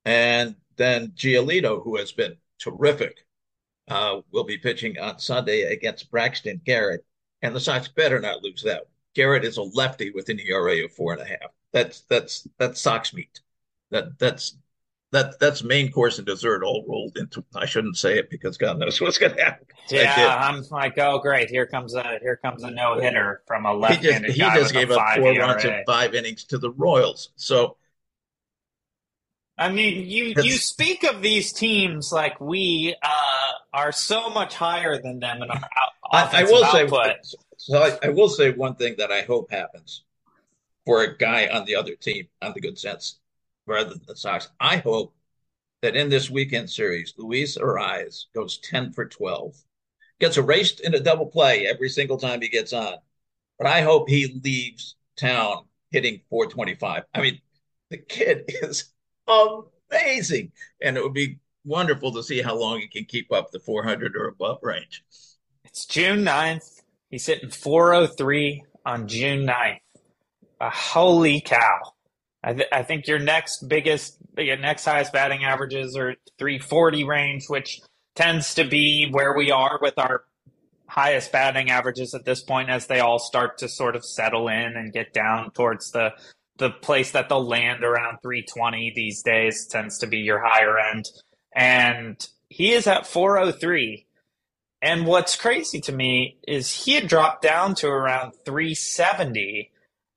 and 0.04 0.56
then 0.76 1.12
Giolito, 1.16 1.82
who 1.82 1.96
has 1.96 2.12
been 2.12 2.36
terrific, 2.58 3.24
uh, 3.88 4.20
will 4.32 4.44
be 4.44 4.58
pitching 4.58 4.98
on 4.98 5.18
Sunday 5.18 5.62
against 5.62 6.10
Braxton 6.10 6.60
Garrett, 6.64 7.06
and 7.40 7.54
the 7.54 7.60
Sox 7.60 7.88
better 7.88 8.20
not 8.20 8.42
lose 8.42 8.62
that. 8.64 8.82
Garrett 9.14 9.44
is 9.44 9.56
a 9.56 9.62
lefty 9.62 10.10
with 10.10 10.28
an 10.28 10.40
ERA 10.40 10.84
of 10.84 10.92
four 10.92 11.14
and 11.14 11.22
a 11.22 11.26
half. 11.26 11.52
That's 11.72 12.02
that's 12.02 12.46
that's 12.58 12.80
Sox 12.82 13.14
meat 13.14 13.40
that 13.90 14.18
that's 14.18 14.56
that 15.12 15.38
that's 15.40 15.64
main 15.64 15.90
course 15.90 16.18
and 16.18 16.26
dessert 16.26 16.62
all 16.62 16.84
rolled 16.86 17.16
into. 17.16 17.44
I 17.54 17.66
shouldn't 17.66 17.96
say 17.96 18.18
it 18.18 18.30
because 18.30 18.56
God 18.56 18.78
knows 18.78 19.00
what's 19.00 19.18
going 19.18 19.34
to 19.34 19.42
happen. 19.42 19.66
Yeah, 19.88 20.36
I'm 20.40 20.62
like, 20.70 20.98
oh 20.98 21.18
great, 21.18 21.50
here 21.50 21.66
comes 21.66 21.94
a 21.94 22.18
here 22.22 22.36
comes 22.36 22.62
a 22.62 22.70
no 22.70 22.98
hitter 23.00 23.42
from 23.46 23.66
a 23.66 23.72
left-handed 23.72 24.30
he 24.30 24.38
just, 24.38 24.38
guy 24.38 24.54
He 24.54 24.60
just 24.60 24.72
gave 24.72 24.90
up 24.90 25.16
four 25.16 25.32
ERA. 25.32 25.46
runs 25.46 25.64
in 25.64 25.82
five 25.86 26.14
innings 26.14 26.44
to 26.44 26.58
the 26.58 26.70
Royals. 26.70 27.30
So, 27.34 27.76
I 29.58 29.68
mean, 29.70 30.06
you 30.08 30.34
you 30.42 30.52
speak 30.52 31.02
of 31.02 31.22
these 31.22 31.52
teams 31.52 32.12
like 32.12 32.40
we 32.40 32.94
uh, 33.02 33.52
are 33.72 33.90
so 33.90 34.30
much 34.30 34.54
higher 34.54 35.02
than 35.02 35.18
them 35.18 35.42
in 35.42 35.50
our 35.50 35.56
out, 35.56 36.34
I, 36.34 36.42
I 36.42 36.44
will 36.44 36.64
output. 36.64 37.24
say. 37.24 37.38
So 37.56 37.82
I, 37.82 37.98
I 38.06 38.08
will 38.10 38.28
say 38.28 38.52
one 38.52 38.76
thing 38.76 38.94
that 38.98 39.10
I 39.10 39.22
hope 39.22 39.50
happens 39.50 40.04
for 40.86 41.02
a 41.02 41.16
guy 41.16 41.48
on 41.48 41.64
the 41.64 41.74
other 41.74 41.94
team 41.94 42.28
on 42.40 42.52
the 42.54 42.60
good 42.60 42.78
sense 42.78 43.19
rather 43.66 43.90
than 43.90 44.02
the 44.06 44.16
Sox. 44.16 44.48
I 44.60 44.76
hope 44.76 45.14
that 45.82 45.96
in 45.96 46.08
this 46.08 46.30
weekend 46.30 46.70
series, 46.70 47.14
Luis 47.16 47.56
Arraez 47.56 48.26
goes 48.34 48.58
10 48.58 48.92
for 48.92 49.06
12, 49.06 49.56
gets 50.20 50.36
erased 50.36 50.80
in 50.80 50.94
a 50.94 51.00
double 51.00 51.26
play 51.26 51.66
every 51.66 51.88
single 51.88 52.18
time 52.18 52.40
he 52.40 52.48
gets 52.48 52.72
on. 52.72 52.96
But 53.58 53.66
I 53.66 53.80
hope 53.82 54.08
he 54.08 54.40
leaves 54.42 54.96
town 55.16 55.64
hitting 55.90 56.20
425. 56.30 57.04
I 57.14 57.20
mean, 57.20 57.40
the 57.90 57.98
kid 57.98 58.44
is 58.48 58.92
amazing. 59.26 60.52
And 60.82 60.96
it 60.96 61.02
would 61.02 61.14
be 61.14 61.38
wonderful 61.64 62.12
to 62.12 62.22
see 62.22 62.42
how 62.42 62.56
long 62.56 62.80
he 62.80 62.88
can 62.88 63.04
keep 63.04 63.32
up 63.32 63.50
the 63.50 63.60
400 63.60 64.16
or 64.16 64.28
above 64.28 64.58
range. 64.62 65.04
It's 65.64 65.86
June 65.86 66.24
9th. 66.24 66.82
He's 67.10 67.26
hitting 67.26 67.50
403 67.50 68.64
on 68.86 69.08
June 69.08 69.46
9th. 69.46 69.80
Uh, 70.60 70.70
holy 70.70 71.40
cow. 71.40 71.92
I, 72.42 72.54
th- 72.54 72.68
I 72.72 72.82
think 72.82 73.06
your 73.06 73.18
next 73.18 73.68
biggest, 73.68 74.16
your 74.36 74.56
next 74.56 74.84
highest 74.84 75.12
batting 75.12 75.44
averages 75.44 75.96
are 75.96 76.14
340 76.38 77.04
range, 77.04 77.46
which 77.48 77.80
tends 78.14 78.54
to 78.54 78.64
be 78.64 79.08
where 79.10 79.36
we 79.36 79.50
are 79.50 79.78
with 79.80 79.94
our 79.98 80.24
highest 80.86 81.30
batting 81.32 81.70
averages 81.70 82.14
at 82.14 82.24
this 82.24 82.42
point 82.42 82.68
as 82.68 82.86
they 82.86 83.00
all 83.00 83.18
start 83.18 83.58
to 83.58 83.68
sort 83.68 83.94
of 83.94 84.04
settle 84.04 84.48
in 84.48 84.76
and 84.76 84.92
get 84.92 85.12
down 85.12 85.50
towards 85.52 85.90
the 85.92 86.12
the 86.58 86.70
place 86.70 87.12
that 87.12 87.30
they'll 87.30 87.46
land 87.46 87.84
around 87.84 88.18
320 88.22 88.92
these 88.94 89.22
days 89.22 89.66
tends 89.66 89.96
to 89.96 90.06
be 90.06 90.18
your 90.18 90.42
higher 90.44 90.78
end. 90.78 91.08
And 91.54 92.28
he 92.50 92.72
is 92.72 92.86
at 92.86 93.06
403 93.06 94.06
and 94.82 95.06
what's 95.06 95.36
crazy 95.36 95.80
to 95.82 95.92
me 95.92 96.38
is 96.46 96.84
he 96.84 96.92
had 96.92 97.08
dropped 97.08 97.42
down 97.42 97.74
to 97.76 97.88
around 97.88 98.32
370 98.44 99.70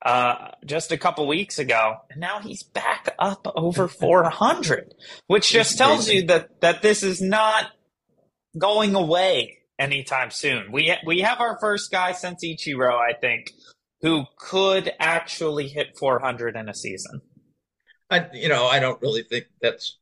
uh, 0.04 0.50
just 0.66 0.92
a 0.92 0.98
couple 0.98 1.26
weeks 1.26 1.58
ago, 1.58 1.96
and 2.10 2.20
now 2.20 2.38
he's 2.40 2.62
back 2.62 3.14
up 3.18 3.46
over 3.56 3.88
400, 4.00 4.94
which 5.28 5.50
just 5.50 5.78
tells 5.78 6.08
you 6.08 6.26
that 6.26 6.60
that 6.60 6.82
this 6.82 7.02
is 7.02 7.22
not 7.22 7.70
going 8.56 8.94
away 8.94 9.58
anytime 9.78 10.30
soon. 10.30 10.70
We 10.72 10.94
we 11.06 11.20
have 11.20 11.40
our 11.40 11.58
first 11.58 11.90
guy 11.90 12.12
since 12.12 12.44
Ichiro, 12.44 12.92
I 12.92 13.14
think, 13.18 13.52
who 14.02 14.24
could 14.38 14.92
actually 15.00 15.68
hit 15.68 15.96
400 15.98 16.56
in 16.56 16.68
a 16.68 16.74
season. 16.74 17.22
I 18.10 18.26
you 18.34 18.50
know 18.50 18.66
I 18.66 18.80
don't 18.80 19.00
really 19.00 19.22
think 19.22 19.46
that's 19.62 19.96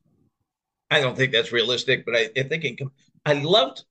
I 0.91 0.99
don't 0.99 1.15
think 1.15 1.31
that's 1.31 1.53
realistic, 1.53 2.05
but 2.05 2.15
I, 2.15 2.29
I 2.35 2.43
think 2.43 2.65
in, 2.65 2.77
I 3.25 3.33
loved 3.33 3.83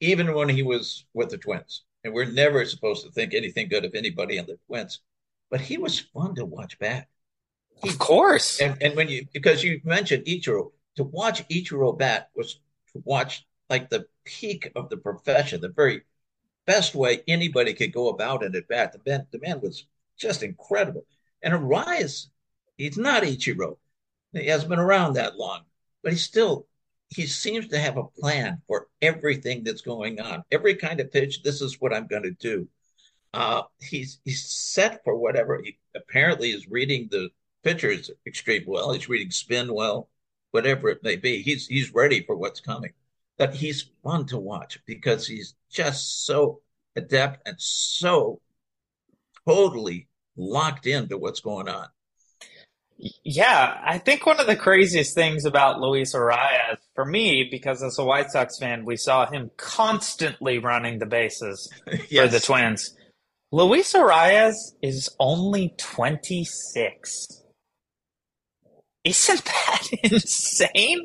even 0.00 0.34
when 0.34 0.48
he 0.48 0.64
was 0.64 1.06
with 1.14 1.30
the 1.30 1.38
Twins, 1.38 1.84
and 2.02 2.12
we're 2.12 2.24
never 2.24 2.64
supposed 2.64 3.06
to 3.06 3.12
think 3.12 3.32
anything 3.32 3.68
good 3.68 3.84
of 3.84 3.94
anybody 3.94 4.40
on 4.40 4.46
the 4.46 4.58
Twins 4.66 5.00
but 5.52 5.60
he 5.60 5.76
was 5.76 6.00
fun 6.00 6.34
to 6.34 6.46
watch 6.46 6.78
back. 6.78 7.10
He, 7.82 7.90
of 7.90 7.98
course. 7.98 8.58
And, 8.58 8.82
and 8.82 8.96
when 8.96 9.08
you, 9.08 9.26
because 9.34 9.62
you 9.62 9.82
mentioned 9.84 10.24
Ichiro, 10.24 10.72
to 10.96 11.04
watch 11.04 11.46
Ichiro 11.48 11.96
bat 11.96 12.30
was 12.34 12.54
to 12.94 13.02
watch 13.04 13.46
like 13.68 13.90
the 13.90 14.06
peak 14.24 14.72
of 14.74 14.88
the 14.88 14.96
profession, 14.96 15.60
the 15.60 15.68
very 15.68 16.04
best 16.66 16.94
way 16.94 17.22
anybody 17.28 17.74
could 17.74 17.92
go 17.92 18.08
about 18.08 18.42
it 18.42 18.54
at 18.54 18.66
bat. 18.66 18.94
The 18.94 19.00
man, 19.04 19.26
the 19.30 19.40
man 19.40 19.60
was 19.60 19.84
just 20.16 20.42
incredible. 20.42 21.04
And 21.42 21.52
Arraez, 21.52 22.28
he's 22.78 22.96
not 22.96 23.22
Ichiro. 23.22 23.76
He 24.32 24.46
hasn't 24.46 24.70
been 24.70 24.78
around 24.78 25.14
that 25.14 25.36
long, 25.36 25.60
but 26.02 26.12
he's 26.12 26.24
still, 26.24 26.66
he 27.10 27.26
seems 27.26 27.68
to 27.68 27.78
have 27.78 27.98
a 27.98 28.04
plan 28.04 28.62
for 28.66 28.88
everything 29.02 29.64
that's 29.64 29.82
going 29.82 30.18
on. 30.18 30.44
Every 30.50 30.76
kind 30.76 30.98
of 31.00 31.12
pitch, 31.12 31.42
this 31.42 31.60
is 31.60 31.78
what 31.78 31.92
I'm 31.92 32.06
going 32.06 32.22
to 32.22 32.30
do. 32.30 32.68
Uh, 33.34 33.62
he's 33.80 34.20
he's 34.24 34.44
set 34.44 35.02
for 35.04 35.16
whatever. 35.16 35.60
He 35.62 35.78
apparently 35.94 36.50
is 36.50 36.68
reading 36.68 37.08
the 37.10 37.30
pitchers 37.62 38.10
extreme 38.26 38.64
well. 38.66 38.92
He's 38.92 39.08
reading 39.08 39.30
spin 39.30 39.72
well, 39.72 40.08
whatever 40.50 40.88
it 40.88 41.02
may 41.02 41.16
be. 41.16 41.42
He's 41.42 41.66
he's 41.66 41.94
ready 41.94 42.22
for 42.22 42.36
what's 42.36 42.60
coming. 42.60 42.92
But 43.38 43.54
he's 43.54 43.90
fun 44.04 44.26
to 44.26 44.38
watch 44.38 44.78
because 44.86 45.26
he's 45.26 45.54
just 45.70 46.26
so 46.26 46.60
adept 46.94 47.46
and 47.48 47.56
so 47.58 48.40
totally 49.48 50.08
locked 50.36 50.86
into 50.86 51.16
what's 51.16 51.40
going 51.40 51.68
on. 51.68 51.88
Yeah, 53.24 53.80
I 53.84 53.98
think 53.98 54.26
one 54.26 54.38
of 54.38 54.46
the 54.46 54.54
craziest 54.54 55.14
things 55.14 55.44
about 55.44 55.80
Luis 55.80 56.14
Arraez, 56.14 56.76
for 56.94 57.04
me, 57.04 57.48
because 57.50 57.82
as 57.82 57.98
a 57.98 58.04
White 58.04 58.30
Sox 58.30 58.58
fan, 58.58 58.84
we 58.84 58.96
saw 58.96 59.28
him 59.28 59.50
constantly 59.56 60.58
running 60.58 61.00
the 61.00 61.06
bases 61.06 61.68
yes. 62.10 62.26
for 62.26 62.28
the 62.28 62.38
Twins. 62.38 62.94
Luis 63.54 63.92
Arraez 63.92 64.54
is 64.80 65.14
only 65.20 65.74
26. 65.76 67.42
Isn't 69.04 69.44
that 69.44 69.88
insane? 70.04 71.02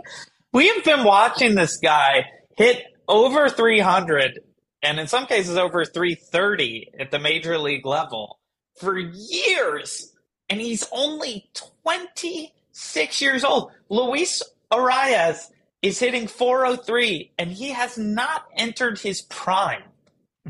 We 0.53 0.69
have 0.69 0.85
been 0.85 1.03
watching 1.03 1.55
this 1.55 1.77
guy 1.77 2.25
hit 2.57 2.83
over 3.09 3.49
300 3.49 4.39
and 4.81 4.97
in 4.97 5.07
some 5.07 5.25
cases 5.25 5.57
over 5.57 5.83
330 5.83 6.91
at 6.97 7.11
the 7.11 7.19
major 7.19 7.57
league 7.57 7.85
level 7.85 8.39
for 8.79 8.97
years. 8.97 10.13
And 10.49 10.61
he's 10.61 10.87
only 10.93 11.49
26 11.83 13.21
years 13.21 13.43
old. 13.43 13.71
Luis 13.89 14.41
Arraez 14.71 15.51
is 15.81 15.99
hitting 15.99 16.27
403 16.27 17.33
and 17.37 17.51
he 17.51 17.71
has 17.71 17.97
not 17.97 18.45
entered 18.55 18.99
his 18.99 19.21
prime 19.23 19.83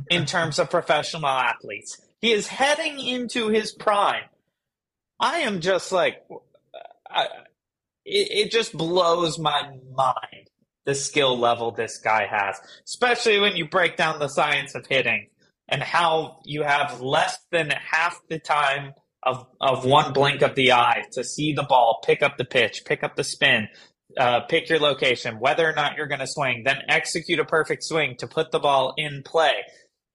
in 0.09 0.25
terms 0.25 0.59
of 0.59 0.69
professional 0.69 1.27
athletes. 1.27 2.01
He 2.21 2.31
is 2.31 2.47
heading 2.47 2.99
into 2.99 3.49
his 3.49 3.71
prime. 3.71 4.23
I 5.19 5.39
am 5.39 5.61
just 5.61 5.91
like, 5.91 6.23
I, 7.09 7.25
it, 8.05 8.45
it 8.45 8.51
just 8.51 8.73
blows 8.73 9.37
my 9.39 9.77
mind 9.95 10.49
the 10.85 10.95
skill 10.95 11.37
level 11.37 11.71
this 11.71 11.97
guy 11.97 12.25
has, 12.25 12.59
especially 12.85 13.39
when 13.39 13.55
you 13.57 13.67
break 13.67 13.97
down 13.97 14.19
the 14.19 14.29
science 14.29 14.73
of 14.73 14.85
hitting 14.87 15.27
and 15.67 15.83
how 15.83 16.39
you 16.45 16.63
have 16.63 17.01
less 17.01 17.37
than 17.51 17.69
half 17.69 18.19
the 18.29 18.39
time 18.39 18.93
of, 19.21 19.45
of 19.59 19.83
one 19.83 20.13
blink 20.13 20.41
of 20.41 20.55
the 20.55 20.71
eye 20.71 21.03
to 21.11 21.23
see 21.23 21.53
the 21.53 21.63
ball, 21.63 22.01
pick 22.05 22.23
up 22.23 22.37
the 22.37 22.45
pitch, 22.45 22.83
pick 22.85 23.03
up 23.03 23.17
the 23.17 23.23
spin, 23.23 23.67
uh, 24.17 24.41
pick 24.41 24.69
your 24.69 24.79
location, 24.79 25.39
whether 25.39 25.69
or 25.69 25.73
not 25.73 25.97
you're 25.97 26.07
going 26.07 26.21
to 26.21 26.27
swing, 26.27 26.63
then 26.63 26.77
execute 26.87 27.39
a 27.39 27.45
perfect 27.45 27.83
swing 27.83 28.15
to 28.17 28.27
put 28.27 28.51
the 28.51 28.59
ball 28.59 28.93
in 28.97 29.23
play. 29.23 29.63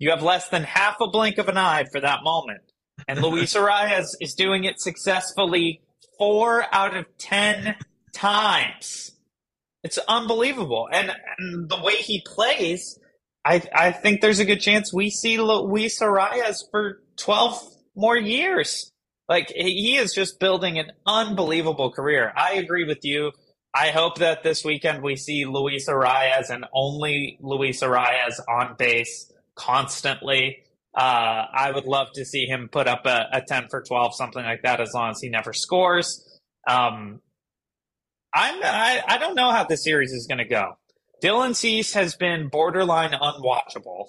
You 0.02 0.10
have 0.10 0.24
less 0.24 0.48
than 0.48 0.64
half 0.64 0.96
a 1.00 1.06
blink 1.06 1.38
of 1.38 1.48
an 1.48 1.56
eye 1.56 1.84
for 1.84 2.00
that 2.00 2.24
moment. 2.24 2.62
And 3.06 3.22
Luis 3.22 3.54
Arraez 3.56 4.16
is 4.20 4.34
doing 4.34 4.64
it 4.64 4.80
successfully 4.80 5.80
four 6.18 6.64
out 6.72 6.96
of 6.96 7.06
10 7.18 7.76
times. 8.12 9.12
It's 9.84 9.98
unbelievable. 10.08 10.88
And, 10.92 11.12
and 11.38 11.68
the 11.68 11.80
way 11.80 11.94
he 11.94 12.20
plays, 12.26 12.98
I, 13.44 13.62
I 13.72 13.92
think 13.92 14.20
there's 14.20 14.40
a 14.40 14.44
good 14.44 14.60
chance 14.60 14.92
we 14.92 15.08
see 15.08 15.38
Luis 15.38 16.00
Arraez 16.00 16.64
for 16.72 17.00
12 17.18 17.62
more 17.94 18.16
years. 18.16 18.90
Like, 19.28 19.52
he 19.54 19.94
is 19.98 20.12
just 20.12 20.40
building 20.40 20.80
an 20.80 20.90
unbelievable 21.06 21.92
career. 21.92 22.32
I 22.36 22.54
agree 22.54 22.86
with 22.86 23.04
you. 23.04 23.30
I 23.72 23.90
hope 23.90 24.18
that 24.18 24.42
this 24.42 24.64
weekend 24.64 25.04
we 25.04 25.14
see 25.14 25.44
Luis 25.44 25.88
Arraez 25.88 26.50
and 26.50 26.64
only 26.74 27.38
Luis 27.40 27.84
Arraez 27.84 28.40
on 28.48 28.74
base 28.76 29.31
constantly. 29.54 30.64
Uh, 30.94 31.46
I 31.52 31.70
would 31.74 31.86
love 31.86 32.08
to 32.14 32.24
see 32.24 32.46
him 32.46 32.68
put 32.70 32.86
up 32.86 33.06
a, 33.06 33.28
a, 33.32 33.40
10 33.40 33.68
for 33.70 33.82
12, 33.82 34.14
something 34.14 34.44
like 34.44 34.62
that, 34.62 34.80
as 34.80 34.92
long 34.92 35.10
as 35.10 35.20
he 35.20 35.30
never 35.30 35.54
scores. 35.54 36.38
Um, 36.68 37.20
I'm, 38.34 38.62
I, 38.62 39.02
I 39.06 39.18
don't 39.18 39.34
know 39.34 39.50
how 39.50 39.64
the 39.64 39.76
series 39.76 40.12
is 40.12 40.26
going 40.26 40.38
to 40.38 40.44
go. 40.44 40.76
Dylan 41.22 41.54
Cease 41.54 41.94
has 41.94 42.14
been 42.16 42.48
borderline 42.48 43.12
unwatchable. 43.12 44.08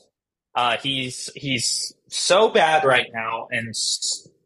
Uh, 0.55 0.77
he's 0.77 1.31
he's 1.35 1.93
so 2.09 2.49
bad 2.49 2.83
right 2.83 3.07
now 3.13 3.47
and 3.51 3.75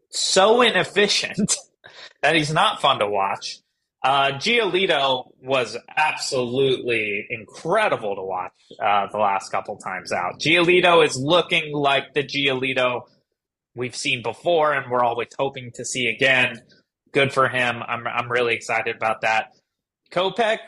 so 0.10 0.62
inefficient 0.62 1.56
that 2.22 2.36
he's 2.36 2.52
not 2.52 2.82
fun 2.82 3.00
to 3.00 3.08
watch. 3.08 3.60
Uh, 4.04 4.32
Giolito 4.34 5.32
was 5.42 5.76
absolutely 5.96 7.26
incredible 7.30 8.16
to 8.16 8.22
watch 8.22 8.54
uh, 8.80 9.08
the 9.12 9.18
last 9.18 9.52
couple 9.52 9.78
times 9.78 10.12
out. 10.12 10.40
Giolito 10.40 11.06
is 11.06 11.18
looking 11.18 11.74
like 11.74 12.14
the 12.14 12.24
Giolito 12.24 13.02
we've 13.76 13.96
seen 13.96 14.22
before, 14.22 14.74
and 14.74 14.92
we're 14.92 15.04
always 15.04 15.30
hoping 15.38 15.72
to 15.76 15.86
see 15.86 16.08
again. 16.08 16.62
Good 17.12 17.34
for 17.34 17.48
him. 17.48 17.82
I'm 17.88 18.06
I'm 18.06 18.32
really 18.32 18.54
excited 18.54 18.96
about 18.96 19.22
that. 19.22 19.54
Kopech 20.12 20.60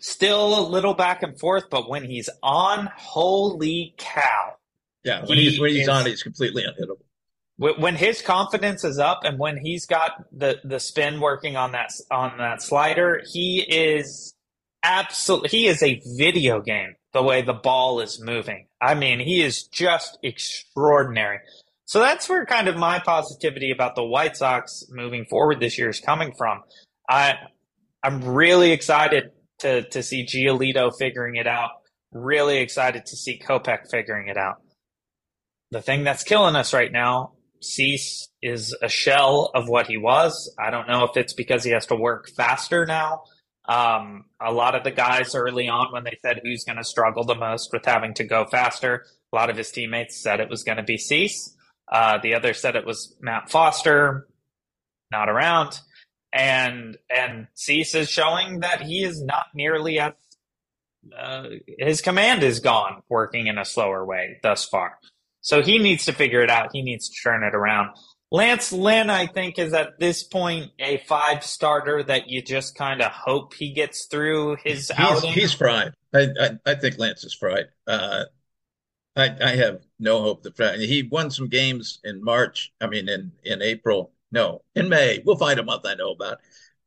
still 0.00 0.58
a 0.58 0.64
little 0.66 0.94
back 0.94 1.22
and 1.22 1.38
forth, 1.38 1.64
but 1.70 1.88
when 1.88 2.04
he's 2.04 2.30
on, 2.42 2.88
holy 2.96 3.94
cow! 3.98 4.54
Yeah, 5.04 5.24
when 5.26 5.36
he 5.36 5.50
he's 5.50 5.60
when 5.60 5.70
he's 5.70 5.82
is, 5.82 5.88
on, 5.88 6.06
he's 6.06 6.22
completely 6.22 6.62
unhittable 6.62 7.04
when 7.56 7.94
his 7.94 8.20
confidence 8.20 8.82
is 8.84 8.98
up 8.98 9.20
and 9.24 9.38
when 9.38 9.56
he's 9.56 9.86
got 9.86 10.12
the 10.32 10.58
the 10.64 10.80
spin 10.80 11.20
working 11.20 11.56
on 11.56 11.72
that 11.72 11.90
on 12.10 12.38
that 12.38 12.62
slider, 12.62 13.22
he 13.30 13.64
is 13.68 14.34
absolutely 14.82 15.50
he 15.50 15.66
is 15.66 15.82
a 15.82 16.00
video 16.16 16.60
game 16.60 16.94
the 17.12 17.22
way 17.22 17.42
the 17.42 17.54
ball 17.54 18.00
is 18.00 18.20
moving. 18.20 18.66
I 18.82 18.94
mean, 18.94 19.20
he 19.20 19.42
is 19.42 19.64
just 19.68 20.18
extraordinary. 20.22 21.38
So 21.86 22.00
that's 22.00 22.28
where 22.28 22.44
kind 22.44 22.66
of 22.66 22.76
my 22.76 22.98
positivity 22.98 23.70
about 23.70 23.94
the 23.94 24.04
White 24.04 24.36
Sox 24.36 24.84
moving 24.90 25.24
forward 25.26 25.60
this 25.60 25.78
year 25.78 25.90
is 25.90 26.00
coming 26.00 26.32
from. 26.36 26.62
I 27.08 27.34
I'm 28.02 28.24
really 28.24 28.72
excited 28.72 29.30
to 29.60 29.82
to 29.90 30.02
see 30.02 30.26
Giolito 30.26 30.92
figuring 30.98 31.36
it 31.36 31.46
out. 31.46 31.70
Really 32.10 32.58
excited 32.58 33.06
to 33.06 33.16
see 33.16 33.38
Kopech 33.38 33.90
figuring 33.92 34.26
it 34.26 34.36
out. 34.36 34.56
The 35.70 35.82
thing 35.82 36.02
that's 36.02 36.24
killing 36.24 36.56
us 36.56 36.74
right 36.74 36.90
now 36.90 37.33
Cease 37.64 38.28
is 38.42 38.76
a 38.82 38.88
shell 38.88 39.50
of 39.54 39.68
what 39.68 39.86
he 39.86 39.96
was. 39.96 40.54
I 40.58 40.70
don't 40.70 40.88
know 40.88 41.04
if 41.04 41.16
it's 41.16 41.32
because 41.32 41.64
he 41.64 41.70
has 41.70 41.86
to 41.86 41.96
work 41.96 42.28
faster 42.30 42.86
now. 42.86 43.22
Um, 43.66 44.26
a 44.40 44.52
lot 44.52 44.74
of 44.74 44.84
the 44.84 44.90
guys 44.90 45.34
early 45.34 45.68
on, 45.68 45.92
when 45.92 46.04
they 46.04 46.18
said 46.22 46.40
who's 46.42 46.64
going 46.64 46.76
to 46.76 46.84
struggle 46.84 47.24
the 47.24 47.34
most 47.34 47.72
with 47.72 47.84
having 47.84 48.14
to 48.14 48.24
go 48.24 48.44
faster, 48.44 49.06
a 49.32 49.36
lot 49.36 49.50
of 49.50 49.56
his 49.56 49.70
teammates 49.70 50.16
said 50.16 50.40
it 50.40 50.50
was 50.50 50.64
going 50.64 50.76
to 50.76 50.82
be 50.82 50.98
Cease. 50.98 51.56
Uh, 51.90 52.18
the 52.22 52.34
other 52.34 52.52
said 52.54 52.76
it 52.76 52.86
was 52.86 53.16
Matt 53.20 53.50
Foster, 53.50 54.28
not 55.10 55.28
around, 55.28 55.80
and 56.32 56.96
and 57.14 57.46
Cease 57.54 57.94
is 57.94 58.10
showing 58.10 58.60
that 58.60 58.82
he 58.82 59.02
is 59.02 59.22
not 59.22 59.46
nearly 59.54 59.98
as 59.98 60.12
uh, 61.18 61.44
his 61.78 62.00
command 62.00 62.42
is 62.42 62.60
gone, 62.60 63.02
working 63.08 63.46
in 63.46 63.58
a 63.58 63.64
slower 63.64 64.04
way 64.04 64.38
thus 64.42 64.64
far. 64.66 64.98
So 65.44 65.60
he 65.60 65.78
needs 65.78 66.06
to 66.06 66.12
figure 66.14 66.42
it 66.42 66.48
out. 66.48 66.70
He 66.72 66.80
needs 66.80 67.10
to 67.10 67.16
turn 67.22 67.42
it 67.42 67.54
around. 67.54 67.90
Lance 68.32 68.72
Lynn, 68.72 69.10
I 69.10 69.26
think, 69.26 69.58
is 69.58 69.74
at 69.74 69.98
this 70.00 70.24
point 70.24 70.72
a 70.78 70.96
five 71.06 71.44
starter 71.44 72.02
that 72.02 72.28
you 72.28 72.40
just 72.40 72.74
kind 72.74 73.02
of 73.02 73.12
hope 73.12 73.52
he 73.52 73.74
gets 73.74 74.06
through 74.06 74.56
his 74.64 74.88
he's, 74.88 74.98
outing. 74.98 75.32
He's 75.32 75.52
fried. 75.52 75.92
I, 76.14 76.28
I, 76.40 76.50
I 76.64 76.74
think 76.76 76.98
Lance 76.98 77.24
is 77.24 77.34
fried. 77.34 77.66
Uh, 77.86 78.24
I, 79.14 79.36
I 79.40 79.56
have 79.56 79.82
no 79.98 80.22
hope 80.22 80.44
that 80.44 80.80
he 80.80 81.02
won 81.02 81.30
some 81.30 81.48
games 81.48 82.00
in 82.02 82.24
March. 82.24 82.72
I 82.80 82.86
mean, 82.86 83.08
in 83.10 83.32
in 83.44 83.60
April. 83.60 84.12
No, 84.32 84.62
in 84.74 84.88
May. 84.88 85.22
We'll 85.24 85.36
find 85.36 85.60
a 85.60 85.62
month 85.62 85.84
I 85.84 85.94
know 85.94 86.12
about. 86.12 86.38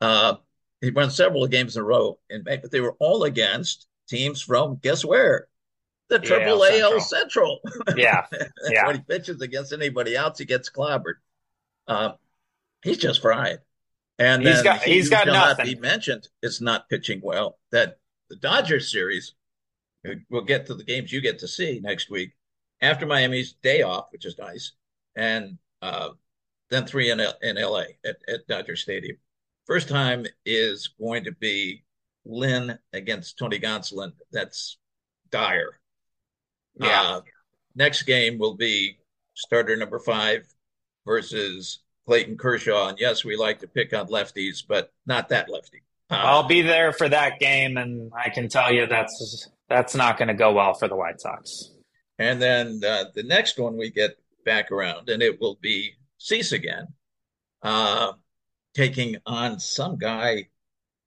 Uh, 0.02 0.36
he 0.82 0.90
won 0.90 1.12
several 1.12 1.46
games 1.46 1.78
in 1.78 1.84
a 1.84 1.86
row 1.86 2.18
in 2.28 2.44
May, 2.44 2.58
but 2.58 2.72
they 2.72 2.82
were 2.82 2.96
all 3.00 3.24
against 3.24 3.86
teams 4.10 4.42
from 4.42 4.80
guess 4.82 5.06
where? 5.06 5.48
The 6.10 6.20
Triple 6.20 6.64
AL 6.64 7.00
Central. 7.02 7.60
Yeah, 7.96 8.26
yeah. 8.70 8.86
when 8.86 8.96
he 8.96 9.02
pitches 9.02 9.42
against 9.42 9.74
anybody 9.74 10.16
else, 10.16 10.40
he 10.40 10.46
gets 10.46 10.70
clobbered. 10.70 11.16
Uh, 11.88 12.14
he's 12.84 12.98
just 12.98 13.22
fried. 13.22 13.60
And 14.20 14.42
he's 14.42 14.64
got 14.64 14.82
he, 14.82 14.94
he's 14.94 15.10
got 15.10 15.28
nothing. 15.28 15.68
he 15.68 15.76
mentioned 15.76 16.28
it's 16.42 16.60
not 16.60 16.90
pitching 16.90 17.22
well. 17.22 17.60
That 17.72 18.00
the 18.30 18.36
Dodgers 18.36 18.92
series, 18.92 19.34
we'll 20.30 20.42
get 20.42 20.66
to 20.68 20.74
the 20.74 20.84
games 20.84 21.12
you 21.12 21.22
get 21.22 21.40
to 21.40 21.48
see 21.48 21.80
next 21.84 22.10
week 22.10 22.32
after 22.82 23.06
Miami's 23.06 23.54
day 23.62 23.84
off, 23.84 24.08
which 24.12 24.26
is 24.26 24.38
nice, 24.38 24.72
and 25.16 25.58
uh, 25.82 26.10
then 26.70 26.86
three 26.86 27.12
in, 27.12 27.20
L- 27.20 27.38
in 27.42 27.58
LA 27.58 27.84
at, 28.06 28.18
at 28.28 28.48
Dodger 28.48 28.76
Stadium. 28.76 29.18
First 29.66 29.88
time 29.88 30.26
is 30.46 30.90
going 31.00 31.24
to 31.26 31.32
be 31.34 31.84
Lynn 32.26 32.78
against 32.94 33.38
Tony 33.38 33.60
Gonsolin. 33.60 34.14
That's 34.32 34.78
dire. 35.30 35.80
Yeah. 36.80 37.02
Uh, 37.02 37.22
next 37.76 38.04
game 38.04 38.38
will 38.38 38.56
be 38.56 39.00
starter 39.34 39.76
number 39.76 40.00
five 40.00 40.48
versus 41.06 41.80
Clayton 42.06 42.38
Kershaw. 42.38 42.90
And 42.90 43.00
yes, 43.00 43.24
we 43.24 43.36
like 43.36 43.60
to 43.60 43.68
pick 43.68 43.94
on 43.94 44.08
lefties, 44.08 44.64
but 44.68 44.92
not 45.06 45.30
that 45.30 45.50
lefty. 45.50 45.84
Uh, 46.10 46.16
I'll 46.16 46.48
be 46.48 46.62
there 46.62 46.94
for 46.94 47.10
that 47.10 47.40
game, 47.40 47.78
and 47.78 48.12
I 48.16 48.30
can 48.30 48.48
tell 48.48 48.74
you 48.74 48.88
that's 48.88 49.50
that's 49.70 49.94
not 49.94 50.18
going 50.18 50.30
to 50.30 50.34
go 50.34 50.54
well 50.54 50.74
for 50.74 50.88
the 50.88 50.96
White 50.96 51.20
Sox. 51.20 51.72
And 52.18 52.42
then 52.42 52.82
uh, 52.86 53.06
the 53.14 53.24
next 53.24 53.60
one 53.60 53.78
we 53.78 53.90
get 53.90 54.18
back 54.46 54.72
around, 54.72 55.10
and 55.10 55.22
it 55.22 55.40
will 55.42 55.58
be 55.62 55.94
Cease 56.18 56.54
again, 56.54 56.88
uh, 57.62 58.14
taking 58.74 59.18
on 59.26 59.60
some 59.60 59.98
guy. 59.98 60.48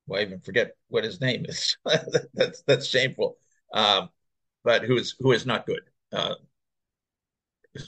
Well, 0.06 0.20
I 0.20 0.24
even 0.24 0.40
forget 0.40 0.76
what 0.88 1.04
his 1.04 1.20
name 1.20 1.46
is. 1.48 1.76
that's 2.35 2.62
that's 2.62 2.87
shameful. 2.87 3.38
Um, 3.72 4.11
but 4.64 4.83
who 4.83 4.96
is 4.96 5.14
who 5.18 5.33
is 5.33 5.46
not 5.46 5.66
good. 5.66 5.83
Uh, 6.12 6.35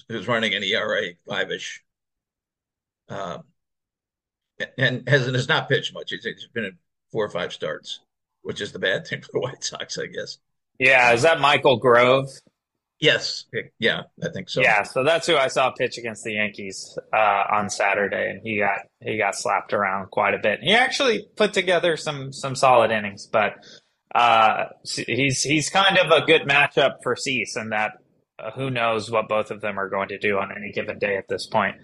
who's 0.09 0.29
running 0.29 0.55
an 0.55 0.63
ERA 0.63 1.09
five 1.29 1.51
ish, 1.51 1.83
um, 3.09 3.43
and 4.79 5.09
has 5.09 5.27
has 5.27 5.49
not 5.49 5.69
pitched 5.69 5.95
much. 5.95 6.11
He's, 6.11 6.25
he's 6.25 6.49
been 6.53 6.65
in 6.65 6.79
four 7.11 7.25
or 7.25 7.31
five 7.31 7.53
starts, 7.53 8.01
which 8.43 8.61
is 8.61 8.73
the 8.73 8.79
bad 8.79 9.07
thing 9.07 9.23
for 9.23 9.31
the 9.33 9.41
White 9.41 9.65
Sox, 9.65 9.99
I 9.99 10.07
guess. 10.07 10.39
Yeah, 10.79 11.13
is 11.13 11.23
that 11.23 11.41
Michael 11.41 11.79
Grove? 11.79 12.29
Yes, 13.01 13.47
yeah, 13.81 14.03
I 14.23 14.29
think 14.29 14.49
so. 14.49 14.63
Yeah, 14.63 14.85
so 14.85 15.03
that's 15.03 15.27
who 15.27 15.37
I 15.37 15.49
saw 15.49 15.73
pitch 15.73 15.99
against 15.99 16.23
the 16.23 16.35
Yankees 16.35 16.97
uh, 17.13 17.45
on 17.51 17.69
Saturday, 17.69 18.31
and 18.31 18.41
he 18.45 18.59
got 18.59 18.79
he 19.01 19.19
got 19.19 19.35
slapped 19.35 19.73
around 19.73 20.11
quite 20.11 20.35
a 20.35 20.39
bit. 20.39 20.61
He 20.63 20.73
actually 20.73 21.27
put 21.37 21.53
together 21.53 21.97
some 21.97 22.33
some 22.33 22.55
solid 22.55 22.93
innings, 22.93 23.27
but 23.27 23.55
uh, 24.15 24.65
he's 24.85 25.43
he's 25.43 25.69
kind 25.71 25.99
of 25.99 26.11
a 26.11 26.25
good 26.27 26.43
matchup 26.43 27.03
for 27.03 27.17
Cease, 27.17 27.57
and 27.57 27.73
that 27.73 27.93
uh, 28.39 28.51
who 28.51 28.71
knows 28.71 29.11
what 29.11 29.29
both 29.29 29.51
of 29.51 29.61
them 29.61 29.79
are 29.79 29.89
going 29.89 30.09
to 30.09 30.19
do 30.19 30.39
on 30.39 30.51
any 30.55 30.73
given 30.73 30.99
day 30.99 31.17
at 31.17 31.29
this 31.29 31.47
point. 31.47 31.77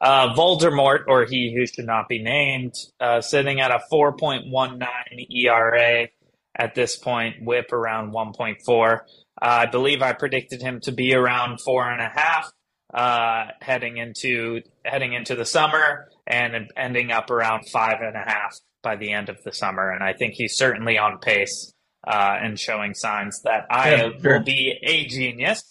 Uh, 0.00 0.34
Voldemort, 0.34 1.04
or 1.06 1.24
he 1.24 1.54
who 1.54 1.66
should 1.66 1.86
not 1.86 2.08
be 2.08 2.22
named, 2.22 2.74
uh, 3.00 3.20
sitting 3.20 3.60
at 3.60 3.70
a 3.70 3.80
4.19 3.90 4.86
ERA 5.30 6.08
at 6.54 6.74
this 6.74 6.96
point, 6.96 7.42
whip 7.42 7.72
around 7.72 8.12
1.4. 8.12 8.94
Uh, 8.94 8.98
I 9.40 9.66
believe 9.66 10.02
I 10.02 10.12
predicted 10.12 10.60
him 10.60 10.80
to 10.80 10.92
be 10.92 11.14
around 11.14 11.60
four 11.60 11.88
and 11.88 12.00
a 12.02 12.08
half 12.08 12.52
uh, 12.92 13.46
heading 13.60 13.96
into 13.96 14.62
heading 14.84 15.12
into 15.12 15.34
the 15.34 15.44
summer, 15.44 16.08
and 16.26 16.70
ending 16.76 17.12
up 17.12 17.30
around 17.30 17.68
five 17.68 18.00
and 18.00 18.16
a 18.16 18.24
half 18.24 18.58
by 18.82 18.96
the 18.96 19.12
end 19.12 19.28
of 19.28 19.42
the 19.44 19.52
summer. 19.52 19.90
And 19.90 20.02
I 20.02 20.12
think 20.12 20.34
he's 20.34 20.56
certainly 20.56 20.98
on 20.98 21.18
pace 21.18 21.72
uh, 22.06 22.38
and 22.40 22.58
showing 22.58 22.94
signs 22.94 23.42
that 23.42 23.66
I 23.70 23.90
Yeah, 23.94 24.10
sure. 24.22 24.38
will 24.38 24.44
be 24.44 24.78
a 24.82 25.04
genius, 25.06 25.62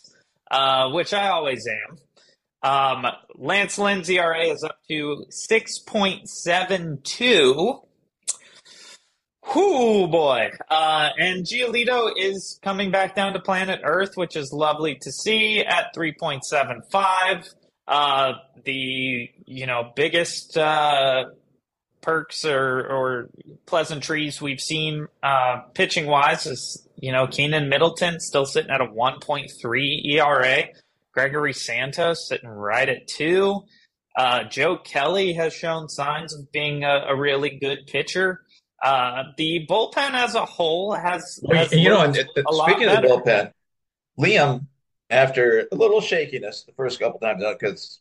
uh, 0.52 0.90
which 0.92 1.14
I 1.14 1.30
always 1.30 1.66
am. 1.68 1.98
Um, 2.64 3.06
Lance 3.36 3.78
Lynn's 3.78 4.10
ERA 4.10 4.46
is 4.46 4.64
up 4.64 4.78
to 4.90 5.26
6.72. 5.30 7.82
Whoo 9.54 10.08
boy. 10.08 10.50
Uh, 10.72 11.10
and 11.20 11.46
Giolito 11.46 12.12
is 12.18 12.60
coming 12.64 12.90
back 12.90 13.14
down 13.16 13.34
to 13.34 13.40
planet 13.40 13.82
Earth, 13.84 14.18
which 14.18 14.36
is 14.36 14.52
lovely 14.52 14.96
to 15.02 15.12
see 15.12 15.60
at 15.60 15.94
3.75. 15.96 17.54
Uh, 17.88 18.34
the, 18.64 19.30
you 19.46 19.68
know, 19.68 19.92
biggest, 19.96 20.58
uh, 20.58 21.26
perks 22.06 22.46
or, 22.46 22.88
or 22.88 23.30
pleasantries 23.66 24.40
we've 24.40 24.62
seen, 24.62 25.08
uh, 25.24 25.62
pitching 25.74 26.06
wise 26.06 26.46
is, 26.46 26.88
you 26.98 27.12
know, 27.12 27.26
Keynan 27.26 27.68
Middleton 27.68 28.20
still 28.20 28.46
sitting 28.46 28.70
at 28.70 28.80
a 28.80 28.86
1.3 28.86 30.06
ERA. 30.06 30.64
Gregory 31.12 31.54
Santos 31.54 32.28
sitting 32.28 32.48
right 32.48 32.88
at 32.88 33.08
two. 33.08 33.64
Uh, 34.16 34.44
Joe 34.44 34.78
Kelly 34.78 35.34
has 35.34 35.54
shown 35.54 35.90
signs 35.90 36.34
of 36.34 36.52
being 36.52 36.84
a, 36.84 37.06
a 37.08 37.16
really 37.16 37.58
good 37.58 37.88
pitcher. 37.88 38.42
Uh, 38.84 39.24
the 39.38 39.66
bullpen 39.68 40.12
as 40.12 40.36
a 40.36 40.46
whole 40.46 40.94
has, 40.94 41.40
has 41.52 41.72
you 41.74 41.90
know, 41.90 42.06
looked 42.06 42.18
and, 42.18 42.46
a 42.48 42.52
lot 42.52 42.70
speaking 42.70 42.88
of 42.88 43.02
the 43.02 43.08
bullpen, 43.08 43.52
Liam, 44.20 44.68
after 45.10 45.68
a 45.72 45.76
little 45.76 46.02
shakiness 46.02 46.64
the 46.64 46.74
first 46.74 47.00
couple 47.00 47.20
times 47.20 47.44
out, 47.44 47.60
because 47.60 48.00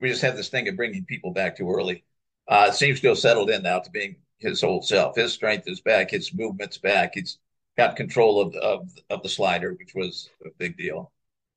we 0.00 0.08
just 0.08 0.20
had 0.20 0.36
this 0.36 0.48
thing 0.48 0.68
of 0.68 0.76
bringing 0.76 1.04
people 1.04 1.32
back 1.32 1.56
too 1.56 1.70
early, 1.70 2.04
uh, 2.48 2.70
seems 2.70 3.00
to 3.00 3.08
have 3.08 3.18
settled 3.18 3.50
in 3.50 3.62
now 3.62 3.78
to 3.78 3.90
being 3.90 4.16
his 4.38 4.62
old 4.62 4.86
self. 4.86 5.16
His 5.16 5.32
strength 5.32 5.68
is 5.68 5.80
back, 5.80 6.10
his 6.10 6.32
movement's 6.32 6.78
back. 6.78 7.14
He's 7.14 7.38
got 7.76 7.96
control 7.96 8.40
of 8.40 8.54
of, 8.56 8.90
of 9.10 9.22
the 9.22 9.28
slider, 9.28 9.74
which 9.74 9.94
was 9.94 10.30
a 10.44 10.50
big 10.58 10.76
deal, 10.76 11.12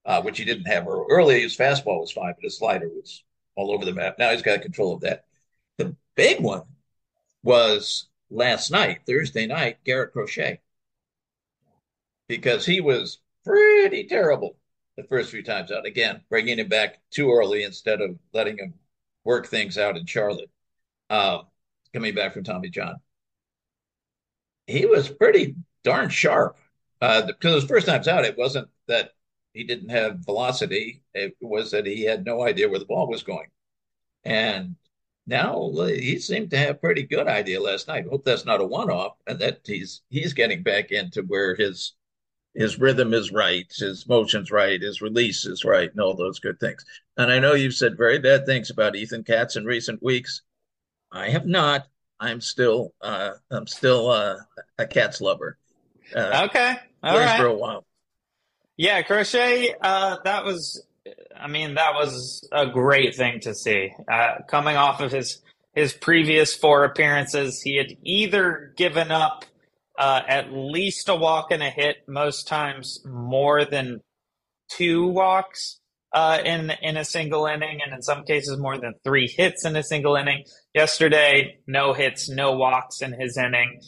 uh, 0.06 0.22
which 0.22 0.38
he 0.38 0.46
didn't 0.46 0.66
have 0.66 0.88
early. 0.88 1.42
His 1.42 1.58
fastball 1.58 2.02
was 2.02 2.12
fine, 2.12 2.34
but 2.36 2.44
his 2.44 2.58
slider 2.58 2.90
was 2.90 3.24
all 3.56 3.72
over 3.72 3.86
the 3.86 3.94
map. 3.94 4.18
Now 4.20 4.32
he's 4.32 4.42
got 4.42 4.62
control 4.62 4.94
of 4.94 5.02
that. 5.02 5.26
The 5.78 5.96
big 6.16 6.42
one 6.42 6.64
was 7.44 8.08
last 8.30 8.72
night, 8.72 9.02
Thursday 9.06 9.48
night, 9.48 9.78
Garrett 9.84 10.14
Crochet, 10.14 10.60
because 12.28 12.66
he 12.66 12.82
was 12.82 13.20
pretty 13.44 14.06
terrible 14.06 14.58
the 14.98 15.04
first 15.04 15.32
few 15.32 15.44
times 15.44 15.72
out. 15.72 15.86
Again, 15.86 16.22
bringing 16.30 16.60
him 16.60 16.68
back 16.68 17.00
too 17.12 17.32
early 17.32 17.64
instead 17.64 18.02
of 18.02 18.18
letting 18.34 18.58
him 18.58 18.74
work 19.24 19.48
things 19.48 19.78
out 19.78 19.98
in 19.98 20.06
Charlotte. 20.06 20.50
Um, 21.12 21.42
coming 21.94 22.16
back 22.16 22.34
from 22.34 22.46
Tommy 22.46 22.70
John, 22.70 22.96
he 24.66 24.86
was 24.86 25.10
pretty 25.10 25.56
darn 25.84 26.10
sharp. 26.10 26.58
Uh, 27.02 27.26
because 27.26 27.54
those 27.54 27.66
first 27.66 27.88
times 27.88 28.08
out, 28.08 28.26
it 28.26 28.38
wasn't 28.38 28.70
that 28.88 29.12
he 29.54 29.64
didn't 29.66 29.90
have 29.90 30.20
velocity; 30.26 31.04
it 31.14 31.36
was 31.42 31.72
that 31.72 31.86
he 31.86 32.04
had 32.04 32.24
no 32.26 32.44
idea 32.44 32.70
where 32.70 32.80
the 32.80 32.86
ball 32.86 33.10
was 33.10 33.24
going. 33.24 33.48
And 34.24 34.76
now 35.28 35.72
uh, 35.78 35.88
he 35.88 36.18
seemed 36.20 36.52
to 36.52 36.58
have 36.58 36.80
pretty 36.82 37.04
good 37.04 37.28
idea 37.28 37.60
last 37.60 37.88
night. 37.88 38.06
Hope 38.10 38.24
that's 38.24 38.46
not 38.46 38.62
a 38.62 38.66
one-off, 38.66 39.18
and 39.28 39.40
that 39.40 39.62
he's 39.66 40.04
he's 40.10 40.34
getting 40.34 40.64
back 40.64 40.92
into 40.92 41.24
where 41.24 41.56
his 41.56 41.94
his 42.54 42.80
rhythm 42.80 43.14
is 43.14 43.32
right, 43.32 43.66
his 43.76 44.08
motion's 44.08 44.52
right, 44.52 44.82
his 44.82 45.02
release 45.02 45.46
is 45.46 45.66
right, 45.66 45.92
and 45.92 46.00
all 46.00 46.16
those 46.16 46.40
good 46.40 46.60
things. 46.60 46.86
And 47.18 47.32
I 47.32 47.40
know 47.40 47.54
you've 47.54 47.74
said 47.74 47.98
very 47.98 48.20
bad 48.20 48.46
things 48.46 48.70
about 48.70 48.96
Ethan 48.96 49.24
Katz 49.24 49.58
in 49.58 49.66
recent 49.66 50.02
weeks. 50.02 50.42
I 51.12 51.30
have 51.30 51.46
not. 51.46 51.88
I'm 52.20 52.42
still 52.42 52.94
uh, 53.02 53.32
I'm 53.50 53.68
still 53.68 54.10
uh, 54.10 54.38
a 54.78 54.88
Katz 54.88 55.22
lover. 55.22 55.58
Uh, 56.16 56.48
Okay. 56.50 56.76
All 57.04 57.18
right. 57.18 57.40
for 57.40 57.48
a 57.48 57.56
while. 57.56 57.86
Yeah, 58.78 59.02
Crochet, 59.02 59.76
uh, 59.82 60.18
that 60.24 60.46
was, 60.46 60.86
I 61.40 61.48
mean, 61.48 61.76
that 61.76 61.94
was 61.94 62.48
a 62.52 62.68
great 62.68 63.16
thing 63.16 63.40
to 63.42 63.54
see. 63.54 63.92
Uh, 64.12 64.36
coming 64.48 64.76
off 64.76 65.02
of 65.02 65.12
his, 65.12 65.42
his 65.74 65.94
previous 65.94 66.56
four 66.56 66.84
appearances, 66.84 67.62
he 67.62 67.78
had 67.78 67.96
either 68.04 68.74
given 68.78 69.12
up 69.12 69.46
uh, 69.98 70.22
at 70.28 70.52
least 70.52 71.10
a 71.10 71.16
walk 71.16 71.52
and 71.52 71.62
a 71.62 71.70
hit, 71.70 71.98
most 72.08 72.48
times 72.48 73.00
more 73.06 73.66
than 73.66 74.02
two 74.70 75.06
walks 75.08 75.80
uh, 76.14 76.40
in 76.44 76.72
in 76.82 76.98
a 76.98 77.06
single 77.06 77.46
inning, 77.46 77.82
and 77.84 77.94
in 77.94 78.02
some 78.02 78.24
cases 78.24 78.58
more 78.58 78.78
than 78.80 78.94
three 79.04 79.28
hits 79.28 79.66
in 79.66 79.76
a 79.76 79.84
single 79.84 80.16
inning. 80.16 80.44
Yesterday, 80.74 81.60
no 81.68 81.94
hits, 81.94 82.30
no 82.30 82.54
walks 82.54 83.02
in 83.02 83.14
his 83.20 83.38
inning. 83.38 83.82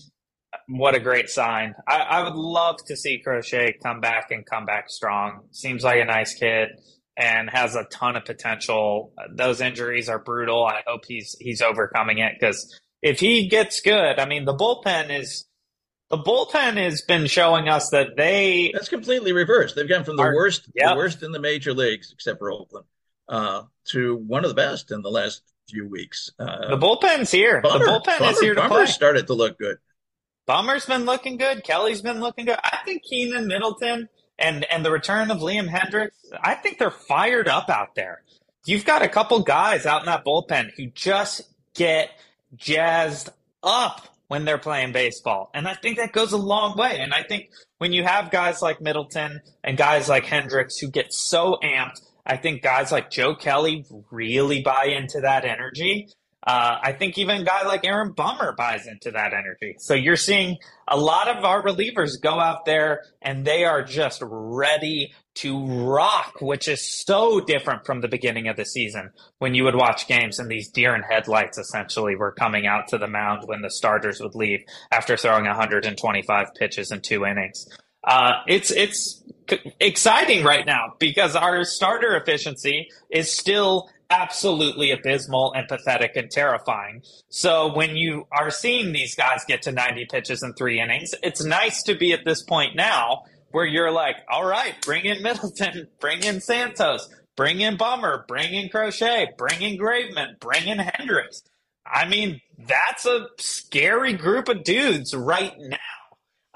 What 0.67 0.95
a 0.95 0.99
great 0.99 1.29
sign! 1.29 1.73
I, 1.87 1.97
I 1.99 2.23
would 2.23 2.35
love 2.35 2.77
to 2.87 2.95
see 2.95 3.19
Crochet 3.23 3.77
come 3.81 4.01
back 4.01 4.31
and 4.31 4.45
come 4.45 4.65
back 4.65 4.89
strong. 4.89 5.45
Seems 5.51 5.83
like 5.83 5.99
a 6.01 6.05
nice 6.05 6.35
kid 6.35 6.69
and 7.17 7.49
has 7.49 7.75
a 7.75 7.85
ton 7.85 8.15
of 8.15 8.25
potential. 8.25 9.13
Those 9.35 9.61
injuries 9.61 10.09
are 10.09 10.19
brutal. 10.19 10.63
I 10.65 10.81
hope 10.85 11.05
he's 11.07 11.35
he's 11.39 11.61
overcoming 11.61 12.19
it 12.19 12.33
because 12.39 12.79
if 13.01 13.19
he 13.19 13.47
gets 13.47 13.81
good, 13.81 14.19
I 14.19 14.25
mean, 14.25 14.45
the 14.45 14.55
bullpen 14.55 15.09
is 15.17 15.45
the 16.09 16.17
bullpen 16.17 16.77
has 16.77 17.01
been 17.01 17.25
showing 17.27 17.67
us 17.67 17.89
that 17.89 18.15
they 18.15 18.71
That's 18.73 18.89
completely 18.89 19.31
reversed. 19.33 19.75
They've 19.75 19.89
gone 19.89 20.03
from 20.03 20.17
the 20.17 20.23
Are- 20.23 20.35
worst, 20.35 20.69
Yep. 20.75 20.89
the 20.91 20.95
worst 20.95 21.23
in 21.23 21.31
the 21.31 21.39
major 21.39 21.73
leagues, 21.73 22.11
except 22.13 22.39
for 22.39 22.51
Oakland, 22.51 22.85
uh, 23.27 23.63
to 23.89 24.15
one 24.17 24.43
of 24.45 24.49
the 24.49 24.55
best 24.55 24.91
in 24.91 25.01
the 25.01 25.09
last 25.09 25.41
few 25.69 25.87
weeks. 25.87 26.31
Uh, 26.39 26.69
the 26.69 26.77
bullpen's 26.77 27.31
here. 27.31 27.61
Bummer, 27.61 27.85
the 27.85 27.91
bullpen 27.91 28.19
Bummer, 28.19 28.31
is 28.31 28.39
here 28.39 28.53
to 28.55 28.61
Bummer 28.61 28.75
play. 28.75 28.85
started 28.87 29.27
to 29.27 29.33
look 29.33 29.57
good. 29.57 29.77
Bummer's 30.45 30.85
been 30.85 31.05
looking 31.05 31.37
good. 31.37 31.63
Kelly's 31.63 32.01
been 32.01 32.19
looking 32.19 32.45
good. 32.45 32.57
I 32.63 32.79
think 32.85 33.03
Keynan 33.09 33.47
Middleton 33.47 34.09
and 34.37 34.65
and 34.65 34.83
the 34.85 34.91
return 34.91 35.31
of 35.31 35.39
Liam 35.39 35.69
Hendriks. 35.69 36.11
I 36.41 36.55
think 36.55 36.79
they're 36.79 36.91
fired 36.91 37.47
up 37.47 37.69
out 37.69 37.95
there. 37.95 38.23
You've 38.65 38.85
got 38.85 39.01
a 39.01 39.07
couple 39.09 39.39
guys 39.41 39.85
out 39.85 40.01
in 40.01 40.05
that 40.07 40.25
bullpen 40.25 40.71
who 40.75 40.87
just 40.87 41.41
get 41.73 42.09
jazzed 42.55 43.29
up 43.61 44.07
when 44.27 44.45
they're 44.45 44.57
playing 44.57 44.91
baseball, 44.93 45.49
and 45.53 45.67
I 45.67 45.75
think 45.75 45.97
that 45.97 46.11
goes 46.11 46.31
a 46.31 46.37
long 46.37 46.77
way. 46.77 46.99
And 46.99 47.13
I 47.13 47.23
think 47.23 47.49
when 47.77 47.93
you 47.93 48.03
have 48.03 48.31
guys 48.31 48.61
like 48.61 48.81
Middleton 48.81 49.41
and 49.63 49.77
guys 49.77 50.09
like 50.09 50.25
Hendriks 50.25 50.79
who 50.79 50.89
get 50.89 51.13
so 51.13 51.57
amped, 51.63 52.01
I 52.25 52.37
think 52.37 52.61
guys 52.61 52.91
like 52.91 53.09
Joe 53.09 53.35
Kelly 53.35 53.85
really 54.11 54.61
buy 54.61 54.85
into 54.85 55.21
that 55.21 55.45
energy. 55.45 56.07
Uh, 56.45 56.77
I 56.81 56.91
think 56.91 57.17
even 57.17 57.41
a 57.41 57.43
guy 57.45 57.65
like 57.65 57.85
Aaron 57.85 58.11
Bummer 58.11 58.53
buys 58.53 58.85
into 58.85 59.11
that 59.11 59.33
energy. 59.33 59.75
So 59.79 59.93
you're 59.93 60.17
seeing 60.17 60.57
a 60.89 60.97
lot 60.97 61.29
of 61.29 61.45
our 61.45 61.63
relievers 61.63 62.21
go 62.21 62.37
out 62.37 62.65
there 62.65 63.03
and 63.21 63.45
they 63.45 63.63
are 63.63 63.81
just 63.81 64.21
ready 64.25 65.13
to 65.35 65.65
rock, 65.65 66.41
which 66.41 66.67
is 66.67 66.85
so 67.05 67.39
different 67.39 67.85
from 67.85 68.01
the 68.01 68.09
beginning 68.09 68.49
of 68.49 68.57
the 68.57 68.65
season 68.65 69.11
when 69.39 69.55
you 69.55 69.63
would 69.63 69.75
watch 69.75 70.05
games 70.07 70.37
and 70.37 70.49
these 70.49 70.67
deer 70.67 70.93
in 70.93 71.01
headlights 71.01 71.57
essentially 71.57 72.15
were 72.15 72.33
coming 72.33 72.67
out 72.67 72.89
to 72.89 72.97
the 72.97 73.07
mound 73.07 73.47
when 73.47 73.61
the 73.61 73.71
starters 73.71 74.19
would 74.19 74.35
leave 74.35 74.59
after 74.91 75.15
throwing 75.15 75.45
125 75.45 76.47
pitches 76.55 76.91
in 76.91 76.99
two 76.99 77.25
innings. 77.25 77.67
Uh, 78.03 78.33
it's 78.47 78.69
it's 78.69 79.23
exciting 79.79 80.43
right 80.43 80.65
now 80.65 80.93
because 80.99 81.35
our 81.35 81.63
starter 81.63 82.15
efficiency 82.15 82.89
is 83.09 83.31
still 83.31 83.89
absolutely 84.09 84.91
abysmal 84.91 85.53
and 85.53 85.67
pathetic 85.67 86.15
and 86.15 86.29
terrifying. 86.29 87.01
So 87.29 87.73
when 87.73 87.95
you 87.95 88.27
are 88.31 88.51
seeing 88.51 88.93
these 88.93 89.15
guys 89.15 89.43
get 89.47 89.63
to 89.63 89.71
90 89.71 90.05
pitches 90.11 90.43
in 90.43 90.53
three 90.53 90.79
innings, 90.79 91.15
it's 91.23 91.43
nice 91.43 91.83
to 91.83 91.95
be 91.95 92.13
at 92.13 92.23
this 92.23 92.43
point 92.43 92.75
now 92.75 93.23
where 93.51 93.65
you're 93.65 93.91
like, 93.91 94.17
all 94.29 94.45
right, 94.45 94.73
bring 94.81 95.05
in 95.05 95.21
Middleton, 95.23 95.87
bring 95.99 96.23
in 96.23 96.41
Santos, 96.41 97.09
bring 97.35 97.61
in 97.61 97.77
Bummer, 97.77 98.25
bring 98.27 98.53
in 98.53 98.69
Crochet, 98.69 99.29
bring 99.37 99.61
in 99.61 99.77
Graveman, 99.77 100.39
bring 100.39 100.67
in 100.67 100.77
Hendriks. 100.77 101.43
I 101.85 102.07
mean, 102.07 102.41
that's 102.67 103.05
a 103.05 103.27
scary 103.39 104.13
group 104.13 104.47
of 104.47 104.63
dudes 104.63 105.13
right 105.13 105.53
now. 105.59 105.77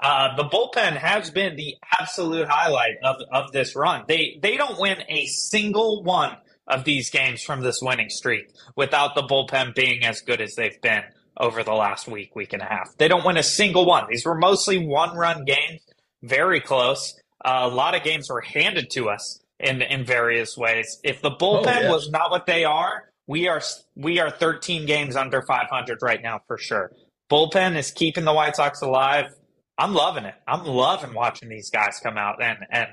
Uh, 0.00 0.36
the 0.36 0.44
bullpen 0.44 0.96
has 0.96 1.30
been 1.30 1.56
the 1.56 1.74
absolute 1.98 2.48
highlight 2.48 2.96
of, 3.02 3.16
of 3.32 3.52
this 3.52 3.74
run. 3.74 4.04
They 4.06 4.38
they 4.40 4.56
don't 4.56 4.78
win 4.78 4.98
a 5.08 5.26
single 5.26 6.04
one 6.04 6.36
of 6.68 6.84
these 6.84 7.10
games 7.10 7.42
from 7.42 7.62
this 7.62 7.80
winning 7.82 8.10
streak 8.10 8.50
without 8.76 9.14
the 9.14 9.22
bullpen 9.22 9.74
being 9.74 10.04
as 10.04 10.20
good 10.20 10.40
as 10.40 10.54
they've 10.54 10.80
been 10.82 11.02
over 11.36 11.62
the 11.64 11.72
last 11.72 12.06
week, 12.06 12.36
week 12.36 12.52
and 12.52 12.62
a 12.62 12.66
half. 12.66 12.96
They 12.98 13.08
don't 13.08 13.24
win 13.24 13.36
a 13.36 13.42
single 13.42 13.86
one. 13.86 14.04
These 14.08 14.24
were 14.24 14.36
mostly 14.36 14.86
one 14.86 15.16
run 15.16 15.44
games, 15.44 15.80
very 16.22 16.60
close. 16.60 17.14
Uh, 17.44 17.60
a 17.62 17.68
lot 17.68 17.94
of 17.94 18.02
games 18.02 18.28
were 18.30 18.40
handed 18.40 18.90
to 18.90 19.08
us 19.08 19.40
in 19.58 19.82
in 19.82 20.04
various 20.04 20.56
ways. 20.56 21.00
If 21.02 21.22
the 21.22 21.30
bullpen 21.30 21.66
yes. 21.66 21.90
was 21.90 22.10
not 22.10 22.30
what 22.30 22.46
they 22.46 22.64
are, 22.64 23.04
we 23.26 23.48
are 23.48 23.62
we 23.96 24.20
are 24.20 24.30
13 24.30 24.86
games 24.86 25.16
under 25.16 25.42
500 25.42 25.98
right 26.02 26.22
now 26.22 26.40
for 26.46 26.58
sure. 26.58 26.92
Bullpen 27.30 27.76
is 27.76 27.90
keeping 27.90 28.24
the 28.24 28.32
White 28.32 28.56
Sox 28.56 28.80
alive. 28.80 29.26
I'm 29.78 29.94
loving 29.94 30.24
it. 30.26 30.34
I'm 30.48 30.64
loving 30.64 31.14
watching 31.14 31.48
these 31.50 31.70
guys 31.70 32.00
come 32.02 32.18
out 32.18 32.42
and 32.42 32.58
and 32.70 32.88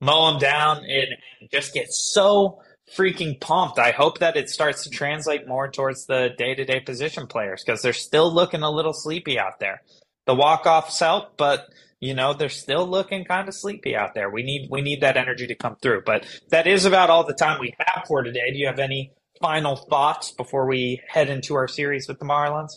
mow 0.00 0.30
them 0.32 0.40
down 0.40 0.78
and, 0.78 1.08
and 1.40 1.50
just 1.52 1.74
get 1.74 1.88
so 1.92 2.60
freaking 2.96 3.40
pumped. 3.40 3.78
I 3.78 3.92
hope 3.92 4.20
that 4.20 4.36
it 4.36 4.50
starts 4.50 4.84
to 4.84 4.90
translate 4.90 5.48
more 5.48 5.70
towards 5.70 6.06
the 6.06 6.30
day 6.38 6.54
to 6.54 6.64
day 6.64 6.80
position 6.80 7.26
players 7.28 7.64
because 7.64 7.82
they're 7.82 7.92
still 7.94 8.32
looking 8.32 8.62
a 8.62 8.70
little 8.70 8.94
sleepy 8.94 9.38
out 9.38 9.60
there. 9.60 9.82
the 10.26 10.34
walk 10.34 10.66
offs 10.66 10.98
help, 11.00 11.36
but 11.36 11.68
you 12.00 12.14
know 12.14 12.34
they're 12.34 12.48
still 12.50 12.86
looking 12.88 13.24
kind 13.24 13.48
of 13.48 13.54
sleepy 13.54 13.96
out 13.96 14.14
there. 14.14 14.30
We 14.30 14.42
need 14.44 14.68
we 14.70 14.82
need 14.82 15.00
that 15.02 15.16
energy 15.16 15.46
to 15.48 15.54
come 15.56 15.76
through. 15.82 16.02
But 16.06 16.26
that 16.50 16.66
is 16.66 16.84
about 16.84 17.10
all 17.10 17.24
the 17.24 17.34
time 17.34 17.60
we 17.60 17.74
have 17.78 18.04
for 18.06 18.22
today. 18.22 18.52
Do 18.52 18.58
you 18.58 18.66
have 18.68 18.78
any 18.78 19.12
final 19.40 19.76
thoughts 19.76 20.32
before 20.32 20.66
we 20.68 21.02
head 21.08 21.30
into 21.30 21.54
our 21.56 21.68
series 21.68 22.08
with 22.08 22.18
the 22.20 22.26
Marlins? 22.26 22.72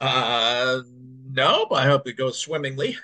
Uh, 0.00 0.80
no, 1.32 1.66
but 1.68 1.76
I 1.76 1.86
hope 1.86 2.06
it 2.06 2.16
goes 2.16 2.38
swimmingly. 2.38 2.96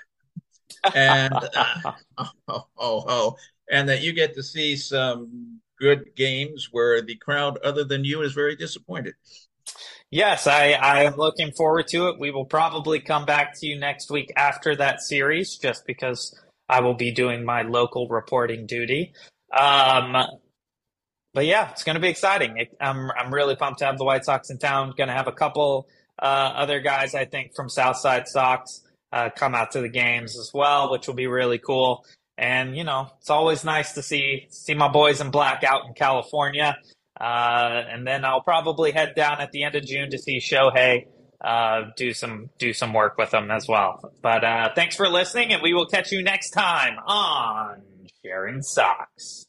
And 0.93 1.33
uh, 1.33 1.93
oh, 2.17 2.31
oh, 2.47 2.65
oh, 2.77 3.35
and 3.69 3.89
that 3.89 4.01
you 4.01 4.13
get 4.13 4.35
to 4.35 4.43
see 4.43 4.75
some 4.75 5.59
good 5.79 6.15
games 6.15 6.69
where 6.71 7.01
the 7.01 7.15
crowd, 7.15 7.57
other 7.63 7.83
than 7.83 8.03
you, 8.03 8.21
is 8.21 8.33
very 8.33 8.55
disappointed. 8.55 9.15
Yes, 10.11 10.47
I, 10.47 10.71
I 10.71 11.03
am 11.03 11.17
looking 11.17 11.51
forward 11.51 11.87
to 11.89 12.09
it. 12.09 12.19
We 12.19 12.31
will 12.31 12.45
probably 12.45 12.99
come 12.99 13.25
back 13.25 13.59
to 13.59 13.67
you 13.67 13.79
next 13.79 14.09
week 14.09 14.31
after 14.35 14.75
that 14.75 15.01
series, 15.01 15.57
just 15.57 15.85
because 15.85 16.35
I 16.67 16.81
will 16.81 16.95
be 16.95 17.11
doing 17.11 17.45
my 17.45 17.61
local 17.61 18.07
reporting 18.07 18.65
duty. 18.65 19.13
Um, 19.55 20.15
but 21.33 21.45
yeah, 21.45 21.69
it's 21.71 21.83
going 21.83 21.95
to 21.95 22.01
be 22.01 22.09
exciting. 22.09 22.57
It, 22.57 22.75
I'm 22.81 23.11
I'm 23.11 23.33
really 23.33 23.55
pumped 23.55 23.79
to 23.79 23.85
have 23.85 23.97
the 23.97 24.03
White 24.03 24.25
Sox 24.25 24.49
in 24.49 24.57
town. 24.57 24.93
Going 24.97 25.09
to 25.09 25.13
have 25.13 25.27
a 25.27 25.31
couple 25.31 25.87
other 26.27 26.79
guys, 26.79 27.15
I 27.15 27.25
think, 27.25 27.55
from 27.55 27.69
Southside 27.69 28.27
Sox 28.27 28.81
uh, 29.11 29.29
come 29.35 29.55
out 29.55 29.71
to 29.71 29.81
the 29.81 29.89
games 29.89 30.37
as 30.37 30.51
well, 30.53 30.91
which 30.91 31.07
will 31.07 31.15
be 31.15 31.27
really 31.27 31.57
cool. 31.57 32.05
And 32.37 32.75
you 32.75 32.83
know, 32.83 33.09
it's 33.19 33.29
always 33.29 33.63
nice 33.63 33.93
to 33.93 34.01
see 34.01 34.47
see 34.49 34.73
my 34.73 34.87
boys 34.87 35.21
in 35.21 35.29
black 35.31 35.63
out 35.63 35.85
in 35.85 35.93
California. 35.93 36.77
Uh, 37.19 37.83
and 37.89 38.07
then 38.07 38.23
I'll 38.23 38.41
probably 38.41 38.91
head 38.91 39.13
down 39.13 39.41
at 39.41 39.51
the 39.51 39.63
end 39.63 39.75
of 39.75 39.85
June 39.85 40.09
to 40.11 40.17
see 40.17 40.37
Shohei. 40.37 41.07
Uh, 41.43 41.91
do 41.95 42.13
some 42.13 42.49
do 42.57 42.73
some 42.73 42.93
work 42.93 43.17
with 43.17 43.31
them 43.31 43.51
as 43.51 43.67
well. 43.67 44.13
But 44.21 44.43
uh, 44.43 44.69
thanks 44.75 44.95
for 44.95 45.09
listening, 45.09 45.53
and 45.53 45.61
we 45.61 45.73
will 45.73 45.85
catch 45.85 46.11
you 46.11 46.21
next 46.21 46.51
time 46.51 46.97
on 47.05 47.81
Sharing 48.23 48.61
Sox. 48.61 49.48